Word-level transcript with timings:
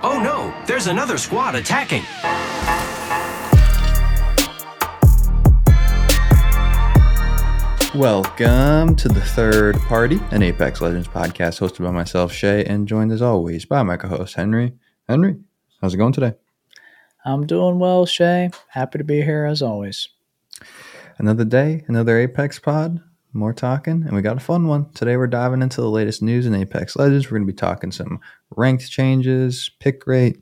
Oh 0.00 0.20
no, 0.22 0.54
there's 0.64 0.86
another 0.86 1.18
squad 1.18 1.56
attacking. 1.56 2.04
Welcome 7.98 8.94
to 8.94 9.08
the 9.08 9.20
third 9.20 9.76
party, 9.80 10.20
an 10.30 10.44
Apex 10.44 10.80
Legends 10.80 11.08
podcast 11.08 11.58
hosted 11.58 11.82
by 11.82 11.90
myself, 11.90 12.32
Shay, 12.32 12.64
and 12.64 12.86
joined 12.86 13.10
as 13.10 13.20
always 13.22 13.64
by 13.64 13.82
my 13.82 13.96
co 13.96 14.06
host, 14.06 14.36
Henry. 14.36 14.74
Henry, 15.08 15.36
how's 15.80 15.94
it 15.94 15.96
going 15.96 16.12
today? 16.12 16.34
I'm 17.24 17.44
doing 17.44 17.80
well, 17.80 18.06
Shay. 18.06 18.50
Happy 18.68 18.98
to 18.98 19.04
be 19.04 19.22
here 19.22 19.46
as 19.46 19.62
always. 19.62 20.08
Another 21.18 21.44
day, 21.44 21.84
another 21.88 22.20
Apex 22.20 22.60
pod, 22.60 23.02
more 23.38 23.54
talking, 23.54 24.02
and 24.04 24.12
we 24.12 24.20
got 24.20 24.36
a 24.36 24.40
fun 24.40 24.66
one. 24.66 24.90
Today 24.92 25.16
we're 25.16 25.28
diving 25.28 25.62
into 25.62 25.80
the 25.80 25.88
latest 25.88 26.22
news 26.22 26.44
in 26.44 26.54
Apex 26.54 26.96
Legends. 26.96 27.26
We're 27.26 27.38
going 27.38 27.46
to 27.46 27.52
be 27.52 27.56
talking 27.56 27.92
some 27.92 28.18
ranked 28.56 28.90
changes, 28.90 29.70
pick 29.78 30.06
rate, 30.06 30.34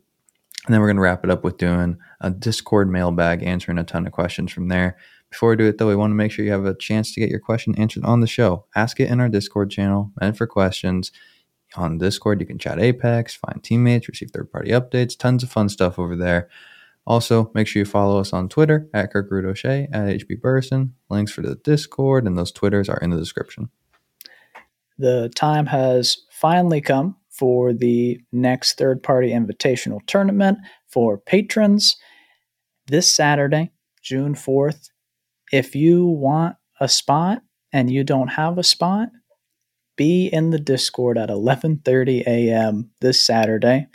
and 0.64 0.72
then 0.72 0.80
we're 0.80 0.88
going 0.88 0.96
to 0.96 1.02
wrap 1.02 1.22
it 1.22 1.30
up 1.30 1.44
with 1.44 1.58
doing 1.58 1.98
a 2.20 2.30
Discord 2.30 2.90
mailbag, 2.90 3.42
answering 3.42 3.78
a 3.78 3.84
ton 3.84 4.06
of 4.06 4.12
questions 4.12 4.50
from 4.50 4.68
there. 4.68 4.96
Before 5.30 5.50
we 5.50 5.56
do 5.56 5.66
it, 5.66 5.76
though, 5.76 5.88
we 5.88 5.96
want 5.96 6.10
to 6.10 6.16
make 6.16 6.32
sure 6.32 6.44
you 6.44 6.52
have 6.52 6.64
a 6.64 6.74
chance 6.74 7.12
to 7.12 7.20
get 7.20 7.30
your 7.30 7.40
question 7.40 7.74
answered 7.76 8.04
on 8.04 8.20
the 8.20 8.26
show. 8.26 8.64
Ask 8.74 8.98
it 8.98 9.10
in 9.10 9.20
our 9.20 9.28
Discord 9.28 9.70
channel, 9.70 10.12
and 10.20 10.36
for 10.36 10.46
questions. 10.46 11.12
On 11.74 11.98
Discord, 11.98 12.40
you 12.40 12.46
can 12.46 12.58
chat 12.58 12.80
Apex, 12.80 13.34
find 13.34 13.62
teammates, 13.62 14.08
receive 14.08 14.30
third 14.30 14.50
party 14.50 14.70
updates, 14.70 15.18
tons 15.18 15.42
of 15.42 15.50
fun 15.50 15.68
stuff 15.68 15.98
over 15.98 16.16
there. 16.16 16.48
Also, 17.06 17.50
make 17.54 17.68
sure 17.68 17.80
you 17.80 17.86
follow 17.86 18.18
us 18.18 18.32
on 18.32 18.48
Twitter 18.48 18.88
at 18.92 19.12
Kirkroot 19.12 19.44
O'Shea, 19.44 19.88
at 19.92 20.06
HB 20.06 20.40
Burson. 20.40 20.94
Links 21.08 21.30
for 21.30 21.42
the 21.42 21.54
Discord 21.54 22.26
and 22.26 22.36
those 22.36 22.50
Twitters 22.50 22.88
are 22.88 22.98
in 22.98 23.10
the 23.10 23.16
description. 23.16 23.70
The 24.98 25.30
time 25.36 25.66
has 25.66 26.16
finally 26.30 26.80
come 26.80 27.16
for 27.30 27.72
the 27.72 28.20
next 28.32 28.78
third 28.78 29.02
party 29.02 29.30
invitational 29.30 30.00
tournament 30.06 30.58
for 30.88 31.18
patrons 31.18 31.96
this 32.86 33.08
Saturday, 33.08 33.70
June 34.02 34.34
4th. 34.34 34.90
If 35.52 35.76
you 35.76 36.06
want 36.06 36.56
a 36.80 36.88
spot 36.88 37.42
and 37.72 37.90
you 37.90 38.04
don't 38.04 38.28
have 38.28 38.58
a 38.58 38.64
spot, 38.64 39.10
be 39.96 40.26
in 40.26 40.50
the 40.50 40.58
Discord 40.58 41.18
at 41.18 41.28
11:30 41.30 42.26
a.m. 42.26 42.90
this 43.00 43.20
Saturday. 43.20 43.86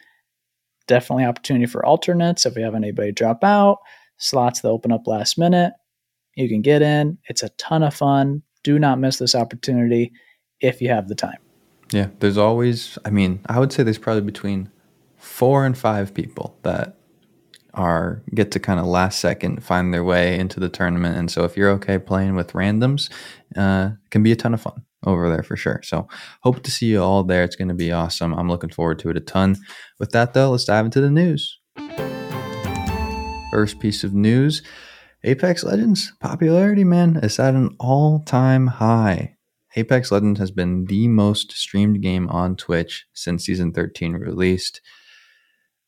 Definitely 0.91 1.23
opportunity 1.23 1.67
for 1.67 1.85
alternates 1.85 2.45
if 2.45 2.53
we 2.53 2.63
have 2.63 2.75
anybody 2.75 3.13
drop 3.13 3.45
out, 3.45 3.77
slots 4.17 4.59
that 4.59 4.67
open 4.67 4.91
up 4.91 5.07
last 5.07 5.37
minute. 5.37 5.71
You 6.35 6.49
can 6.49 6.61
get 6.61 6.81
in. 6.81 7.17
It's 7.29 7.43
a 7.43 7.49
ton 7.51 7.81
of 7.81 7.95
fun. 7.95 8.43
Do 8.65 8.77
not 8.77 8.99
miss 8.99 9.15
this 9.15 9.33
opportunity 9.33 10.11
if 10.59 10.81
you 10.81 10.89
have 10.89 11.07
the 11.07 11.15
time. 11.15 11.37
Yeah, 11.93 12.07
there's 12.19 12.37
always, 12.37 12.97
I 13.05 13.09
mean, 13.09 13.39
I 13.45 13.57
would 13.57 13.71
say 13.71 13.83
there's 13.83 13.97
probably 13.97 14.23
between 14.23 14.69
four 15.15 15.65
and 15.65 15.77
five 15.77 16.13
people 16.13 16.57
that 16.63 16.97
are 17.73 18.21
get 18.35 18.51
to 18.51 18.59
kind 18.59 18.77
of 18.77 18.85
last 18.85 19.19
second 19.19 19.63
find 19.63 19.93
their 19.93 20.03
way 20.03 20.37
into 20.37 20.59
the 20.59 20.67
tournament. 20.67 21.15
And 21.15 21.31
so 21.31 21.45
if 21.45 21.55
you're 21.55 21.69
okay 21.69 21.99
playing 21.99 22.35
with 22.35 22.51
randoms, 22.51 23.09
uh, 23.55 23.91
can 24.09 24.23
be 24.23 24.33
a 24.33 24.35
ton 24.35 24.53
of 24.53 24.59
fun 24.59 24.83
over 25.05 25.29
there 25.29 25.43
for 25.43 25.55
sure. 25.55 25.81
So 25.83 26.07
hope 26.41 26.63
to 26.63 26.71
see 26.71 26.87
you 26.87 27.01
all 27.01 27.23
there. 27.23 27.43
It's 27.43 27.55
going 27.55 27.67
to 27.67 27.73
be 27.73 27.91
awesome. 27.91 28.33
I'm 28.33 28.49
looking 28.49 28.69
forward 28.69 28.99
to 28.99 29.09
it 29.09 29.17
a 29.17 29.21
ton. 29.21 29.57
With 29.99 30.11
that 30.11 30.33
though, 30.33 30.51
let's 30.51 30.65
dive 30.65 30.85
into 30.85 31.01
the 31.01 31.11
news. 31.11 31.59
First 33.51 33.79
piece 33.79 34.03
of 34.03 34.13
news. 34.13 34.61
Apex 35.23 35.63
Legends 35.63 36.13
popularity, 36.19 36.83
man, 36.83 37.17
is 37.17 37.37
at 37.37 37.53
an 37.53 37.75
all-time 37.79 38.65
high. 38.67 39.35
Apex 39.75 40.11
Legends 40.11 40.39
has 40.39 40.51
been 40.51 40.85
the 40.85 41.07
most 41.07 41.51
streamed 41.51 42.01
game 42.01 42.27
on 42.29 42.55
Twitch 42.55 43.05
since 43.13 43.45
season 43.45 43.71
13 43.71 44.13
released. 44.13 44.81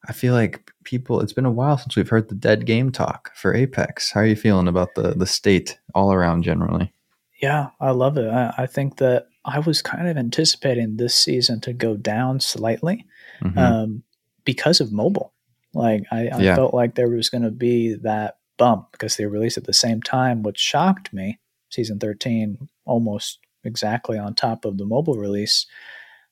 I 0.07 0.13
feel 0.13 0.33
like 0.33 0.71
people 0.83 1.21
it's 1.21 1.33
been 1.33 1.45
a 1.45 1.51
while 1.51 1.77
since 1.77 1.95
we've 1.95 2.09
heard 2.09 2.29
the 2.29 2.35
dead 2.35 2.65
game 2.65 2.91
talk 2.91 3.31
for 3.35 3.53
Apex. 3.53 4.11
How 4.11 4.21
are 4.21 4.25
you 4.25 4.35
feeling 4.35 4.67
about 4.67 4.95
the 4.95 5.13
the 5.13 5.25
state 5.25 5.79
all 5.95 6.13
around 6.13 6.43
generally? 6.43 6.93
Yeah, 7.43 7.71
I 7.81 7.91
love 7.91 8.17
it. 8.17 8.29
I, 8.29 8.53
I 8.59 8.65
think 8.67 8.97
that 8.97 9.27
I 9.43 9.59
was 9.59 9.81
kind 9.81 10.07
of 10.07 10.15
anticipating 10.15 10.95
this 10.95 11.13
season 11.13 11.59
to 11.61 11.73
go 11.73 11.97
down 11.97 12.39
slightly 12.39 13.05
Mhm. 13.41 13.57
um, 13.57 14.03
because 14.45 14.79
of 14.79 14.93
mobile. 14.93 15.33
Like 15.73 16.03
I, 16.09 16.29
I 16.29 16.41
Yeah. 16.41 16.55
felt 16.55 16.73
like 16.73 16.95
there 16.95 17.09
was 17.09 17.29
going 17.29 17.43
to 17.43 17.51
be 17.51 17.95
that 17.95 18.37
bump 18.57 18.93
because 18.93 19.17
they 19.17 19.25
released 19.25 19.57
at 19.57 19.65
the 19.65 19.73
same 19.73 20.01
time, 20.01 20.41
which 20.41 20.57
shocked 20.57 21.11
me. 21.11 21.39
Season 21.69 21.99
thirteen 21.99 22.69
almost 22.85 23.39
exactly 23.65 24.17
on 24.17 24.35
top 24.35 24.63
of 24.63 24.77
the 24.77 24.85
mobile 24.85 25.15
release. 25.17 25.65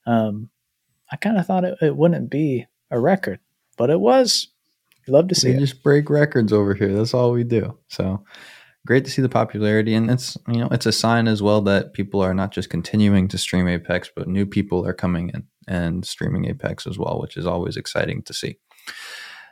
Um, 0.05 0.49
I 1.11 1.17
kind 1.17 1.37
of 1.37 1.45
thought 1.45 1.65
it, 1.65 1.77
it 1.81 1.97
wouldn't 1.97 2.29
be 2.29 2.67
a 2.89 2.99
record, 2.99 3.39
but 3.77 3.89
it 3.89 3.99
was. 3.99 4.47
Love 5.07 5.27
to 5.27 5.35
see 5.35 5.49
we 5.49 5.55
it. 5.57 5.59
just 5.59 5.83
break 5.83 6.09
records 6.09 6.53
over 6.53 6.73
here. 6.73 6.93
That's 6.93 7.13
all 7.13 7.31
we 7.33 7.43
do. 7.43 7.77
So 7.89 8.23
great 8.85 9.05
to 9.05 9.11
see 9.11 9.21
the 9.21 9.29
popularity, 9.29 9.93
and 9.93 10.09
it's 10.09 10.37
you 10.47 10.57
know 10.57 10.67
it's 10.71 10.85
a 10.85 10.91
sign 10.91 11.27
as 11.27 11.41
well 11.41 11.61
that 11.61 11.93
people 11.93 12.21
are 12.21 12.33
not 12.33 12.51
just 12.51 12.69
continuing 12.69 13.27
to 13.29 13.37
stream 13.37 13.67
Apex, 13.67 14.09
but 14.15 14.27
new 14.27 14.45
people 14.45 14.85
are 14.85 14.93
coming 14.93 15.29
in 15.33 15.43
and 15.67 16.05
streaming 16.05 16.45
Apex 16.45 16.87
as 16.87 16.97
well, 16.97 17.19
which 17.19 17.37
is 17.37 17.45
always 17.45 17.77
exciting 17.77 18.21
to 18.23 18.33
see. 18.33 18.57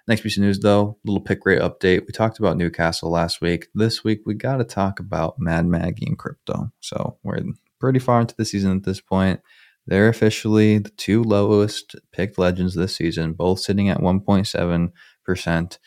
Next 0.07 0.22
piece 0.22 0.38
of 0.38 0.44
news, 0.44 0.59
though, 0.59 0.97
little 1.06 1.22
pick 1.22 1.45
rate 1.45 1.62
update. 1.62 2.07
We 2.07 2.13
talked 2.13 2.39
about 2.39 2.57
Newcastle 2.57 3.12
last 3.12 3.41
week. 3.41 3.68
This 3.75 4.03
week, 4.03 4.22
we 4.25 4.34
got 4.34 4.57
to 4.57 4.63
talk 4.63 5.00
about 5.00 5.38
Mad 5.38 5.68
Maggie 5.68 6.07
and 6.07 6.18
Crypto. 6.18 6.72
So 6.79 7.19
we're 7.23 7.39
pretty 7.79 8.00
far 8.00 8.19
into 8.19 8.35
the 8.35 8.45
season 8.45 8.75
at 8.75 8.84
this 8.84 9.00
point. 9.01 9.39
They're 9.85 10.09
officially 10.09 10.79
the 10.79 10.89
two 10.89 11.23
lowest 11.23 11.95
picked 12.12 12.39
legends 12.39 12.73
this 12.73 12.95
season, 12.95 13.34
both 13.34 13.59
sitting 13.59 13.89
at 13.89 14.00
1.7%. 14.00 15.78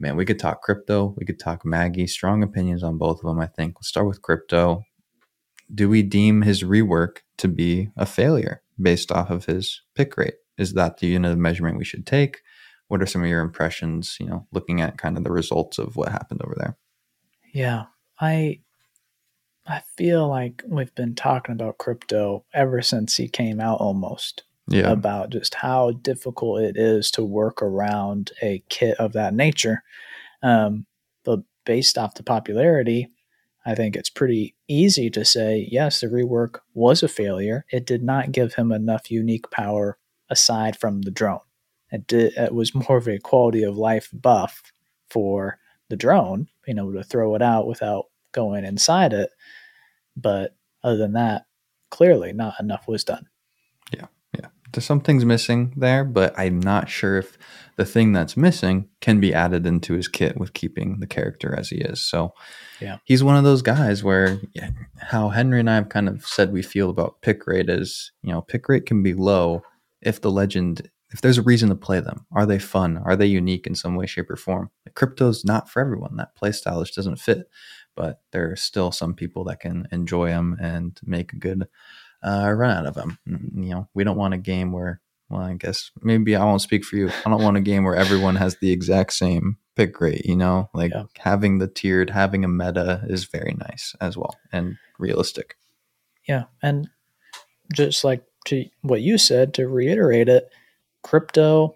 Man, 0.00 0.16
we 0.16 0.24
could 0.24 0.38
talk 0.38 0.62
crypto. 0.62 1.14
We 1.16 1.26
could 1.26 1.40
talk 1.40 1.64
Maggie. 1.64 2.06
Strong 2.06 2.42
opinions 2.42 2.82
on 2.82 2.98
both 2.98 3.18
of 3.18 3.24
them, 3.24 3.40
I 3.40 3.46
think. 3.46 3.74
Let's 3.76 3.88
start 3.88 4.06
with 4.06 4.22
crypto. 4.22 4.82
Do 5.74 5.88
we 5.88 6.02
deem 6.02 6.42
his 6.42 6.62
rework 6.62 7.18
to 7.38 7.48
be 7.48 7.90
a 7.96 8.06
failure 8.06 8.62
based 8.80 9.10
off 9.10 9.30
of 9.30 9.46
his 9.46 9.82
pick 9.94 10.16
rate? 10.16 10.34
Is 10.56 10.74
that 10.74 10.98
the 10.98 11.08
unit 11.08 11.32
of 11.32 11.38
measurement 11.38 11.78
we 11.78 11.84
should 11.84 12.06
take? 12.06 12.42
What 12.86 13.02
are 13.02 13.06
some 13.06 13.22
of 13.22 13.28
your 13.28 13.40
impressions, 13.40 14.16
you 14.18 14.26
know, 14.26 14.46
looking 14.52 14.80
at 14.80 14.98
kind 14.98 15.16
of 15.16 15.24
the 15.24 15.32
results 15.32 15.78
of 15.78 15.96
what 15.96 16.10
happened 16.10 16.42
over 16.42 16.54
there? 16.56 16.76
Yeah, 17.52 17.86
I 18.20 18.60
I 19.66 19.82
feel 19.96 20.26
like 20.26 20.62
we've 20.66 20.94
been 20.94 21.14
talking 21.14 21.52
about 21.52 21.78
crypto 21.78 22.44
ever 22.54 22.80
since 22.80 23.16
he 23.16 23.28
came 23.28 23.60
out 23.60 23.80
almost 23.80 24.44
Yeah. 24.68 24.90
about 24.90 25.30
just 25.30 25.54
how 25.54 25.92
difficult 25.92 26.60
it 26.60 26.76
is 26.76 27.10
to 27.12 27.24
work 27.24 27.62
around 27.62 28.32
a 28.42 28.62
kit 28.68 28.96
of 28.98 29.12
that 29.14 29.34
nature. 29.34 29.82
Um, 30.42 30.86
but 31.24 31.40
based 31.64 31.98
off 31.98 32.14
the 32.14 32.22
popularity, 32.22 33.08
I 33.66 33.74
think 33.74 33.96
it's 33.96 34.10
pretty 34.10 34.54
easy 34.68 35.10
to 35.10 35.24
say 35.24 35.68
yes, 35.70 36.00
the 36.00 36.06
rework 36.06 36.60
was 36.74 37.02
a 37.02 37.08
failure. 37.08 37.64
It 37.70 37.86
did 37.86 38.02
not 38.02 38.32
give 38.32 38.54
him 38.54 38.72
enough 38.72 39.10
unique 39.10 39.50
power 39.50 39.98
aside 40.30 40.78
from 40.78 41.02
the 41.02 41.10
drone. 41.10 41.40
It 41.90 42.06
did. 42.06 42.34
It 42.36 42.54
was 42.54 42.74
more 42.74 42.98
of 42.98 43.08
a 43.08 43.18
quality 43.18 43.62
of 43.62 43.76
life 43.76 44.10
buff 44.12 44.62
for 45.10 45.58
the 45.88 45.96
drone, 45.96 46.48
being 46.64 46.78
able 46.78 46.92
to 46.92 47.02
throw 47.02 47.34
it 47.34 47.42
out 47.42 47.66
without 47.66 48.06
going 48.32 48.64
inside 48.64 49.12
it. 49.12 49.30
But 50.16 50.54
other 50.82 50.96
than 50.96 51.12
that, 51.14 51.46
clearly 51.90 52.32
not 52.32 52.54
enough 52.60 52.86
was 52.86 53.04
done. 53.04 53.26
There's 54.72 54.84
some 54.84 55.00
things 55.00 55.24
missing 55.24 55.72
there, 55.76 56.04
but 56.04 56.38
I'm 56.38 56.60
not 56.60 56.88
sure 56.88 57.18
if 57.18 57.38
the 57.76 57.84
thing 57.84 58.12
that's 58.12 58.36
missing 58.36 58.88
can 59.00 59.20
be 59.20 59.32
added 59.32 59.66
into 59.66 59.94
his 59.94 60.08
kit 60.08 60.36
with 60.38 60.52
keeping 60.52 61.00
the 61.00 61.06
character 61.06 61.54
as 61.54 61.70
he 61.70 61.76
is. 61.76 62.00
So, 62.00 62.34
Yeah. 62.80 62.98
he's 63.04 63.24
one 63.24 63.36
of 63.36 63.44
those 63.44 63.62
guys 63.62 64.02
where 64.04 64.40
yeah, 64.52 64.70
how 65.00 65.28
Henry 65.30 65.60
and 65.60 65.70
I 65.70 65.76
have 65.76 65.88
kind 65.88 66.08
of 66.08 66.24
said 66.26 66.52
we 66.52 66.62
feel 66.62 66.90
about 66.90 67.22
pick 67.22 67.46
rate 67.46 67.70
is, 67.70 68.12
you 68.22 68.32
know, 68.32 68.42
pick 68.42 68.68
rate 68.68 68.84
can 68.86 69.02
be 69.02 69.14
low 69.14 69.62
if 70.02 70.20
the 70.20 70.30
legend, 70.30 70.90
if 71.10 71.20
there's 71.20 71.38
a 71.38 71.42
reason 71.42 71.68
to 71.70 71.74
play 71.74 72.00
them. 72.00 72.26
Are 72.32 72.46
they 72.46 72.58
fun? 72.58 72.98
Are 72.98 73.16
they 73.16 73.26
unique 73.26 73.66
in 73.66 73.74
some 73.74 73.94
way, 73.96 74.06
shape, 74.06 74.30
or 74.30 74.36
form? 74.36 74.70
Crypto's 74.94 75.44
not 75.44 75.70
for 75.70 75.80
everyone. 75.80 76.16
That 76.16 76.34
play 76.34 76.52
style 76.52 76.82
just 76.82 76.94
doesn't 76.96 77.20
fit, 77.20 77.48
but 77.96 78.20
there 78.32 78.50
are 78.50 78.56
still 78.56 78.92
some 78.92 79.14
people 79.14 79.44
that 79.44 79.60
can 79.60 79.88
enjoy 79.92 80.28
them 80.28 80.56
and 80.60 80.98
make 81.04 81.32
a 81.32 81.36
good 81.38 81.66
uh, 82.22 82.52
run 82.54 82.76
out 82.76 82.86
of 82.86 82.94
them. 82.94 83.18
You 83.26 83.70
know, 83.70 83.88
we 83.94 84.04
don't 84.04 84.16
want 84.16 84.34
a 84.34 84.38
game 84.38 84.72
where, 84.72 85.00
well, 85.28 85.42
I 85.42 85.54
guess 85.54 85.90
maybe 86.02 86.34
I 86.36 86.44
won't 86.44 86.62
speak 86.62 86.84
for 86.84 86.96
you. 86.96 87.10
I 87.24 87.30
don't 87.30 87.42
want 87.42 87.56
a 87.56 87.60
game 87.62 87.84
where 87.84 87.96
everyone 87.96 88.36
has 88.36 88.56
the 88.56 88.70
exact 88.72 89.12
same 89.12 89.56
pick 89.76 90.00
rate. 90.00 90.24
You 90.26 90.36
know, 90.36 90.70
like 90.74 90.92
Yeah. 90.92 91.04
having 91.18 91.58
the 91.58 91.68
tiered, 91.68 92.10
having 92.10 92.44
a 92.44 92.48
meta 92.48 93.02
is 93.08 93.24
very 93.24 93.54
nice 93.58 93.94
as 94.00 94.16
well 94.16 94.36
and 94.52 94.76
realistic. 94.98 95.56
Yeah, 96.26 96.44
and 96.62 96.88
just 97.74 98.04
like 98.04 98.24
to 98.46 98.64
what 98.82 99.00
you 99.02 99.18
said, 99.18 99.54
to 99.54 99.68
reiterate 99.68 100.28
it, 100.28 100.50
crypto 101.02 101.74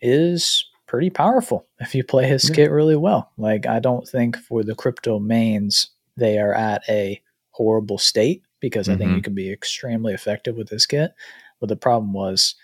is 0.00 0.64
pretty 0.86 1.10
powerful 1.10 1.66
if 1.80 1.94
you 1.94 2.04
play 2.04 2.26
his 2.26 2.48
Yeah. 2.48 2.54
kit 2.56 2.70
really 2.70 2.96
well. 2.96 3.30
Like 3.36 3.66
I 3.66 3.78
don't 3.80 4.06
think 4.08 4.36
for 4.36 4.62
the 4.62 4.74
crypto 4.74 5.18
mains 5.18 5.90
they 6.16 6.38
are 6.38 6.54
at 6.54 6.82
a 6.88 7.20
horrible 7.50 7.98
state 7.98 8.42
because 8.60 8.88
I 8.88 8.96
think 8.96 9.14
you 9.14 9.22
can 9.22 9.34
be 9.34 9.52
extremely 9.52 10.12
effective 10.14 10.56
with 10.56 10.68
this 10.68 10.86
kit. 10.86 11.12
But 11.60 11.68
the 11.68 11.76
problem 11.76 12.12
was 12.12 12.54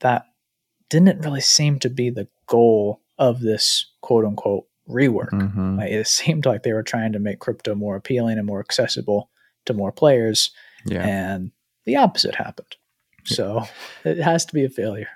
that 0.00 0.24
didn't 0.88 1.24
really 1.24 1.40
seem 1.40 1.78
to 1.80 1.90
be 1.90 2.10
the 2.10 2.28
goal 2.46 3.00
of 3.18 3.40
this 3.40 3.86
quote 4.02 4.24
unquote 4.24 4.66
rework. 4.88 5.30
Mhm. 5.30 5.78
Like, 5.78 5.90
it 5.90 6.06
seemed 6.06 6.46
like 6.46 6.62
they 6.62 6.72
were 6.72 6.82
trying 6.82 7.12
to 7.12 7.18
make 7.18 7.40
crypto 7.40 7.74
more 7.74 7.96
appealing 7.96 8.38
and 8.38 8.46
more 8.46 8.60
accessible 8.60 9.30
to 9.64 9.74
more 9.74 9.90
players, 9.92 10.50
Yeah. 10.84 11.04
and 11.06 11.50
the 11.84 11.96
opposite 11.96 12.36
happened. 12.36 12.76
So 13.24 13.64
it 14.04 14.18
has 14.18 14.44
to 14.46 14.54
be 14.54 14.64
a 14.64 14.68
failure. 14.70 15.08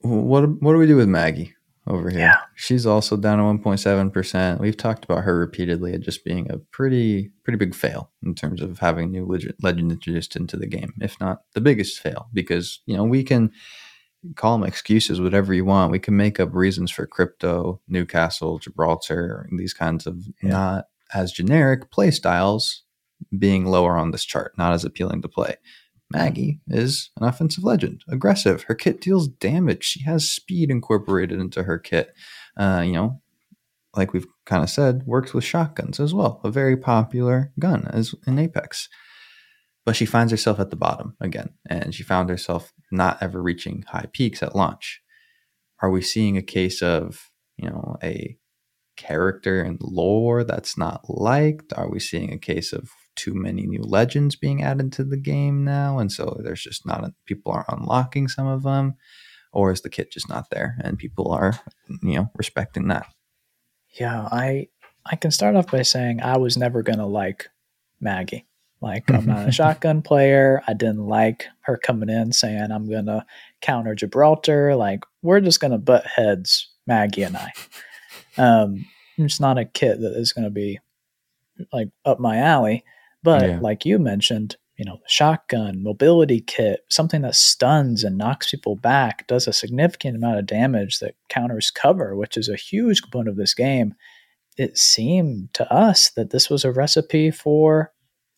What 0.00 0.60
what 0.62 0.72
do 0.72 0.78
we 0.78 0.86
do 0.86 0.96
with 0.96 1.08
Maggie 1.08 1.54
over 1.86 2.10
here? 2.10 2.20
Yeah. 2.20 2.36
She's 2.54 2.86
also 2.86 3.16
down 3.16 3.38
to 3.38 3.44
1.7%. 3.44 4.60
We've 4.60 4.76
talked 4.76 5.04
about 5.04 5.24
her 5.24 5.38
repeatedly 5.38 5.92
at 5.94 6.00
just 6.00 6.24
being 6.24 6.50
a 6.50 6.58
pretty 6.58 7.30
pretty 7.44 7.56
big 7.58 7.74
fail 7.74 8.10
in 8.24 8.34
terms 8.34 8.60
of 8.60 8.78
having 8.78 9.10
new 9.10 9.24
legend, 9.26 9.54
legend 9.62 9.92
introduced 9.92 10.36
into 10.36 10.56
the 10.56 10.66
game, 10.66 10.92
if 11.00 11.18
not 11.20 11.42
the 11.54 11.60
biggest 11.60 12.00
fail 12.00 12.28
because, 12.32 12.80
you 12.86 12.96
know, 12.96 13.04
we 13.04 13.22
can 13.22 13.50
call 14.34 14.58
them 14.58 14.66
excuses 14.66 15.20
whatever 15.20 15.54
you 15.54 15.64
want. 15.64 15.92
We 15.92 15.98
can 16.00 16.16
make 16.16 16.40
up 16.40 16.52
reasons 16.54 16.90
for 16.90 17.06
crypto, 17.06 17.80
Newcastle, 17.86 18.58
Gibraltar, 18.58 19.48
these 19.56 19.72
kinds 19.72 20.06
of 20.06 20.24
Yeah. 20.42 20.50
not 20.50 20.84
as 21.14 21.30
generic 21.30 21.90
play 21.92 22.10
styles 22.10 22.82
being 23.38 23.64
lower 23.64 23.96
on 23.96 24.10
this 24.10 24.24
chart, 24.24 24.52
not 24.58 24.72
as 24.72 24.84
appealing 24.84 25.22
to 25.22 25.28
play. 25.28 25.56
Maggie 26.10 26.60
is 26.68 27.10
an 27.16 27.26
offensive 27.26 27.64
legend, 27.64 28.04
aggressive. 28.08 28.62
Her 28.64 28.74
kit 28.74 29.00
deals 29.00 29.28
damage. 29.28 29.84
She 29.84 30.04
has 30.04 30.28
speed 30.28 30.70
incorporated 30.70 31.40
into 31.40 31.64
her 31.64 31.78
kit. 31.78 32.14
Uh, 32.56 32.82
you 32.84 32.92
know, 32.92 33.20
like 33.94 34.12
we've 34.12 34.26
kind 34.44 34.62
of 34.62 34.70
said, 34.70 35.04
works 35.06 35.34
with 35.34 35.44
shotguns 35.44 35.98
as 35.98 36.14
well. 36.14 36.40
A 36.44 36.50
very 36.50 36.76
popular 36.76 37.52
gun 37.58 37.88
as 37.88 38.14
in 38.26 38.38
Apex. 38.38 38.88
But 39.84 39.96
she 39.96 40.04
finds 40.04 40.32
herself 40.32 40.58
at 40.58 40.70
the 40.70 40.76
bottom 40.76 41.16
again, 41.20 41.50
and 41.68 41.94
she 41.94 42.02
found 42.02 42.28
herself 42.28 42.72
not 42.90 43.18
ever 43.20 43.40
reaching 43.40 43.84
high 43.88 44.06
peaks 44.12 44.42
at 44.42 44.56
launch. 44.56 45.00
Are 45.80 45.90
we 45.90 46.02
seeing 46.02 46.36
a 46.36 46.42
case 46.42 46.82
of 46.82 47.30
you 47.56 47.68
know 47.70 47.96
a 48.02 48.36
character 48.96 49.62
and 49.62 49.78
lore 49.80 50.42
that's 50.42 50.76
not 50.76 51.08
liked? 51.08 51.72
Are 51.76 51.88
we 51.88 52.00
seeing 52.00 52.32
a 52.32 52.38
case 52.38 52.72
of 52.72 52.90
too 53.16 53.34
many 53.34 53.66
new 53.66 53.82
legends 53.82 54.36
being 54.36 54.62
added 54.62 54.92
to 54.92 55.04
the 55.04 55.16
game 55.16 55.64
now, 55.64 55.98
and 55.98 56.12
so 56.12 56.40
there's 56.42 56.62
just 56.62 56.86
not 56.86 57.12
people 57.24 57.52
are 57.52 57.64
unlocking 57.68 58.28
some 58.28 58.46
of 58.46 58.62
them, 58.62 58.94
or 59.52 59.72
is 59.72 59.80
the 59.80 59.90
kit 59.90 60.12
just 60.12 60.28
not 60.28 60.50
there 60.50 60.76
and 60.82 60.98
people 60.98 61.32
are 61.32 61.58
you 62.02 62.16
know 62.16 62.30
respecting 62.34 62.88
that? 62.88 63.06
Yeah, 63.98 64.28
I 64.30 64.68
I 65.04 65.16
can 65.16 65.30
start 65.30 65.56
off 65.56 65.70
by 65.70 65.82
saying 65.82 66.20
I 66.20 66.36
was 66.36 66.56
never 66.56 66.82
gonna 66.82 67.06
like 67.06 67.48
Maggie. 68.00 68.46
Like 68.80 69.10
I'm 69.10 69.26
not 69.26 69.48
a 69.48 69.52
shotgun 69.52 70.02
player. 70.02 70.62
I 70.66 70.74
didn't 70.74 71.06
like 71.06 71.46
her 71.62 71.76
coming 71.76 72.10
in 72.10 72.32
saying 72.32 72.70
I'm 72.70 72.90
gonna 72.90 73.24
counter 73.62 73.94
Gibraltar. 73.94 74.76
Like 74.76 75.04
we're 75.22 75.40
just 75.40 75.60
gonna 75.60 75.78
butt 75.78 76.06
heads, 76.06 76.70
Maggie 76.86 77.22
and 77.22 77.36
I. 77.36 77.52
Um, 78.38 78.84
it's 79.16 79.40
not 79.40 79.58
a 79.58 79.64
kit 79.64 80.00
that 80.00 80.12
is 80.16 80.32
gonna 80.32 80.50
be 80.50 80.78
like 81.72 81.88
up 82.04 82.20
my 82.20 82.38
alley. 82.38 82.84
But 83.26 83.42
Yeah. 83.48 83.58
like 83.60 83.84
you 83.84 83.98
mentioned, 83.98 84.56
you 84.78 84.84
know, 84.84 85.00
shotgun, 85.08 85.82
mobility 85.82 86.40
kit, 86.40 86.80
something 86.88 87.22
that 87.22 87.34
stuns 87.34 88.04
and 88.04 88.16
knocks 88.16 88.50
people 88.50 88.76
back, 88.76 89.26
does 89.26 89.46
a 89.48 89.52
significant 89.52 90.16
amount 90.16 90.38
of 90.38 90.46
damage 90.46 91.00
that 91.00 91.16
counters 91.28 91.70
cover, 91.70 92.14
which 92.14 92.36
is 92.36 92.48
a 92.48 92.56
huge 92.56 93.02
component 93.02 93.30
of 93.30 93.36
this 93.36 93.52
game. 93.54 93.94
It 94.56 94.78
seemed 94.78 95.52
to 95.54 95.70
us 95.72 96.10
that 96.10 96.30
this 96.30 96.48
was 96.48 96.64
a 96.64 96.70
recipe 96.72 97.30
for 97.30 97.92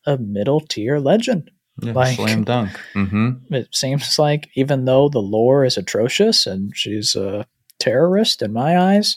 a 0.06 0.16
middle 0.16 0.60
tier 0.60 0.98
legend. 0.98 1.50
Yeah, 1.82 1.92
Like- 1.92 2.16
slam 2.16 2.44
dunk. 2.44 2.70
Mm-hmm. 2.94 3.54
It 3.54 3.68
seems 3.72 4.18
like 4.18 4.48
even 4.56 4.84
though 4.86 5.08
the 5.10 5.20
lore 5.22 5.64
is 5.64 5.76
atrocious 5.76 6.46
and 6.46 6.72
she's 6.74 7.14
a 7.14 7.46
terrorist 7.78 8.40
in 8.42 8.52
my 8.52 8.78
eyes, 8.78 9.16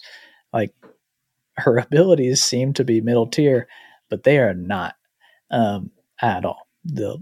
like 0.53 0.73
her 1.57 1.77
abilities 1.87 2.43
seem 2.43 2.73
to 2.73 2.83
be 2.83 2.99
middle 3.01 3.27
tier, 3.27 3.67
but 4.09 4.23
they 4.23 4.37
are 4.37 4.53
not 4.53 4.95
um, 5.51 5.91
at 6.21 6.45
all. 6.45 6.67
The 6.83 7.17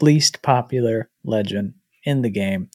least 0.00 0.42
popular 0.42 1.10
legend 1.24 1.74
in 2.04 2.22
the 2.22 2.30
game. 2.30 2.70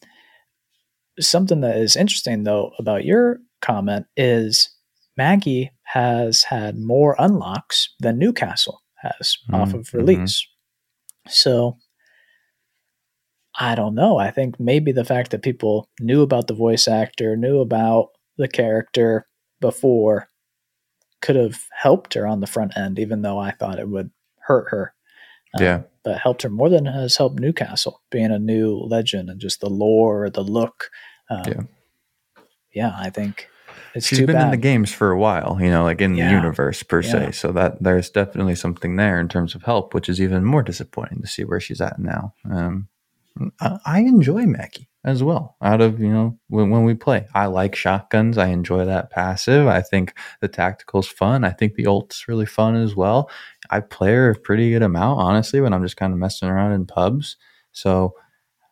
Something 1.19 1.61
that 1.61 1.77
is 1.77 1.95
interesting 1.95 2.43
though 2.43 2.71
about 2.79 3.05
your 3.05 3.39
comment 3.61 4.05
is 4.17 4.69
Maggie 5.17 5.71
has 5.83 6.43
had 6.43 6.77
more 6.77 7.15
unlocks 7.19 7.93
than 7.99 8.17
Newcastle 8.17 8.81
has 8.97 9.37
off 9.51 9.69
Mm, 9.69 9.73
of 9.75 9.81
mhm. 9.87 9.93
release. 9.93 10.47
So 11.27 11.77
I 13.59 13.75
don't 13.75 13.93
know. 13.93 14.17
I 14.17 14.31
think 14.31 14.59
maybe 14.59 14.91
the 14.91 15.05
fact 15.05 15.29
that 15.31 15.43
people 15.43 15.87
knew 15.99 16.21
about 16.23 16.47
the 16.47 16.55
voice 16.55 16.87
actor, 16.87 17.37
knew 17.37 17.59
about 17.59 18.07
the 18.37 18.47
character 18.47 19.27
before 19.61 20.29
could 21.21 21.35
have 21.35 21.63
helped 21.71 22.15
her 22.15 22.25
on 22.25 22.39
the 22.39 22.47
front 22.47 22.75
end, 22.75 22.97
even 22.97 23.21
though 23.21 23.37
I 23.37 23.51
thought 23.51 23.79
it 23.79 23.87
would 23.87 24.09
hurt 24.45 24.67
her. 24.69 24.93
Um, 25.55 25.63
Yeah. 25.63 25.81
But 26.03 26.19
helped 26.19 26.41
her 26.41 26.49
more 26.49 26.69
than 26.69 26.85
has 26.85 27.15
helped 27.15 27.39
Newcastle 27.39 28.01
being 28.11 28.31
a 28.31 28.39
new 28.39 28.75
legend 28.75 29.29
and 29.29 29.39
just 29.39 29.61
the 29.61 29.69
lore, 29.69 30.29
the 30.29 30.43
look. 30.43 30.89
Um, 31.29 31.43
Yeah. 31.47 31.61
yeah, 32.73 32.93
I 32.97 33.09
think 33.09 33.49
it's 33.95 34.07
She's 34.07 34.19
been 34.19 34.35
bad. 34.35 34.45
in 34.45 34.51
the 34.51 34.57
games 34.57 34.91
for 34.91 35.11
a 35.11 35.17
while, 35.17 35.57
you 35.61 35.69
know, 35.69 35.83
like 35.83 36.01
in 36.01 36.15
Yeah. 36.15 36.27
the 36.27 36.31
universe 36.33 36.83
per 36.83 37.01
Yeah. 37.01 37.11
se. 37.11 37.31
So 37.33 37.51
that 37.53 37.81
there's 37.81 38.09
definitely 38.09 38.55
something 38.55 38.95
there 38.95 39.19
in 39.19 39.27
terms 39.29 39.55
of 39.55 39.63
help, 39.63 39.93
which 39.93 40.09
is 40.09 40.19
even 40.19 40.43
more 40.43 40.63
disappointing 40.63 41.21
to 41.21 41.27
see 41.27 41.43
where 41.43 41.59
she's 41.59 41.81
at 41.81 41.99
now. 41.99 42.33
Um, 42.49 42.87
I, 43.59 43.77
I 43.85 43.99
enjoy 43.99 44.45
Maggie 44.45 44.89
as 45.05 45.23
well. 45.23 45.55
Out 45.61 45.81
of 45.81 45.99
you 45.99 46.09
know 46.09 46.37
when, 46.49 46.69
when 46.69 46.83
we 46.83 46.93
play, 46.95 47.27
I 47.33 47.45
like 47.47 47.75
shotguns. 47.75 48.37
I 48.37 48.47
enjoy 48.47 48.85
that 48.85 49.09
passive. 49.09 49.67
I 49.67 49.81
think 49.81 50.13
the 50.41 50.47
tactical's 50.47 51.07
fun. 51.07 51.43
I 51.43 51.49
think 51.51 51.75
the 51.75 51.87
ult's 51.87 52.27
really 52.27 52.45
fun 52.45 52.75
as 52.75 52.95
well. 52.95 53.29
I 53.75 53.79
play 53.81 54.13
her 54.13 54.29
a 54.31 54.35
pretty 54.35 54.71
good 54.71 54.83
amount, 54.83 55.19
honestly, 55.19 55.59
when 55.61 55.73
I'm 55.73 55.83
just 55.83 55.97
kind 55.97 56.13
of 56.13 56.19
messing 56.19 56.49
around 56.49 56.73
in 56.73 56.85
pubs. 56.85 57.37
So 57.71 58.13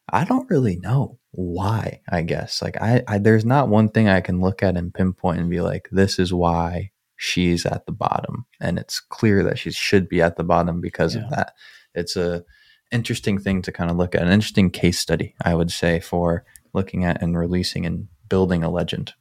I 0.10 0.26
don't 0.26 0.50
really 0.50 0.78
know 0.78 1.18
why, 1.32 2.02
I 2.10 2.22
guess. 2.22 2.62
Like 2.62 2.80
I, 2.82 3.02
I 3.08 3.18
there's 3.18 3.46
not 3.46 3.70
one 3.70 3.90
thing 3.90 4.08
I 4.10 4.22
can 4.22 4.42
look 4.42 4.62
at 4.64 4.78
and 4.78 4.94
pinpoint 4.94 5.40
and 5.40 5.50
be 5.50 5.62
like, 5.62 5.88
this 5.92 6.20
is 6.20 6.34
why 6.34 6.92
she's 7.16 7.66
at 7.66 7.86
the 7.86 7.92
bottom. 7.92 8.46
And 8.60 8.78
it's 8.78 9.00
clear 9.00 9.44
that 9.44 9.58
she 9.60 9.72
should 9.72 10.10
be 10.10 10.22
at 10.22 10.36
the 10.38 10.44
bottom 10.44 10.82
because 10.82 11.16
Yeah. 11.16 11.24
of 11.24 11.30
that. 11.32 11.54
It's 11.96 12.16
a 12.16 12.44
interesting 12.92 13.38
thing 13.40 13.62
to 13.64 13.72
kind 13.72 13.90
of 13.90 13.98
look 13.98 14.16
at, 14.16 14.22
an 14.24 14.32
interesting 14.32 14.70
case 14.70 15.00
study, 15.00 15.36
I 15.44 15.56
would 15.56 15.72
say, 15.72 16.00
for 16.00 16.44
looking 16.74 17.06
at 17.06 17.22
and 17.22 17.38
releasing 17.38 17.86
and 17.86 18.08
building 18.28 18.64
a 18.64 18.70
legend. 18.70 19.14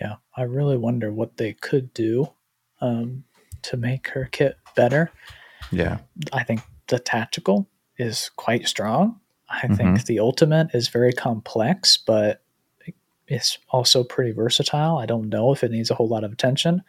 yeah, 0.00 0.16
I 0.36 0.42
really 0.42 0.76
wonder 0.76 1.10
what 1.12 1.38
they 1.38 1.54
could 1.54 1.94
do 1.94 2.32
um, 2.82 3.24
to 3.62 3.76
make 3.78 4.08
her 4.08 4.28
kit 4.30 4.56
better. 4.76 5.10
Yeah. 5.72 5.98
I 6.32 6.44
think 6.44 6.60
the 6.86 7.00
tactical 7.00 7.68
is 7.98 8.30
quite 8.36 8.68
strong. 8.68 9.18
I 9.48 9.66
Mhm. 9.66 9.76
think 9.76 10.04
the 10.06 10.20
ultimate 10.20 10.68
is 10.74 10.88
very 10.88 11.12
complex, 11.12 11.96
but 11.96 12.42
it's 13.26 13.58
also 13.70 14.04
pretty 14.04 14.30
versatile. 14.30 14.98
I 14.98 15.06
don't 15.06 15.28
know 15.28 15.52
if 15.52 15.64
it 15.64 15.72
needs 15.72 15.90
a 15.90 15.94
whole 15.96 16.06
lot 16.08 16.22
of 16.22 16.32
attention. 16.32 16.82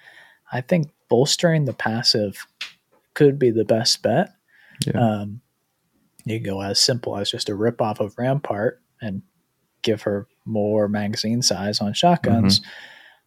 I 0.51 0.61
think 0.61 0.91
bolstering 1.09 1.65
the 1.65 1.73
passive 1.73 2.45
could 3.15 3.39
be 3.39 3.49
the 3.49 3.65
best 3.65 4.03
bet. 4.03 4.29
Yeah. 4.85 4.99
Um, 4.99 5.41
you 6.25 6.39
go 6.39 6.61
as 6.61 6.79
simple 6.79 7.17
as 7.17 7.31
just 7.31 7.49
a 7.49 7.55
rip 7.55 7.81
off 7.81 7.99
of 7.99 8.15
Rampart 8.17 8.81
and 9.01 9.23
give 9.81 10.03
her 10.03 10.27
more 10.45 10.87
magazine 10.87 11.41
size 11.41 11.79
on 11.79 11.93
shotguns, 11.93 12.61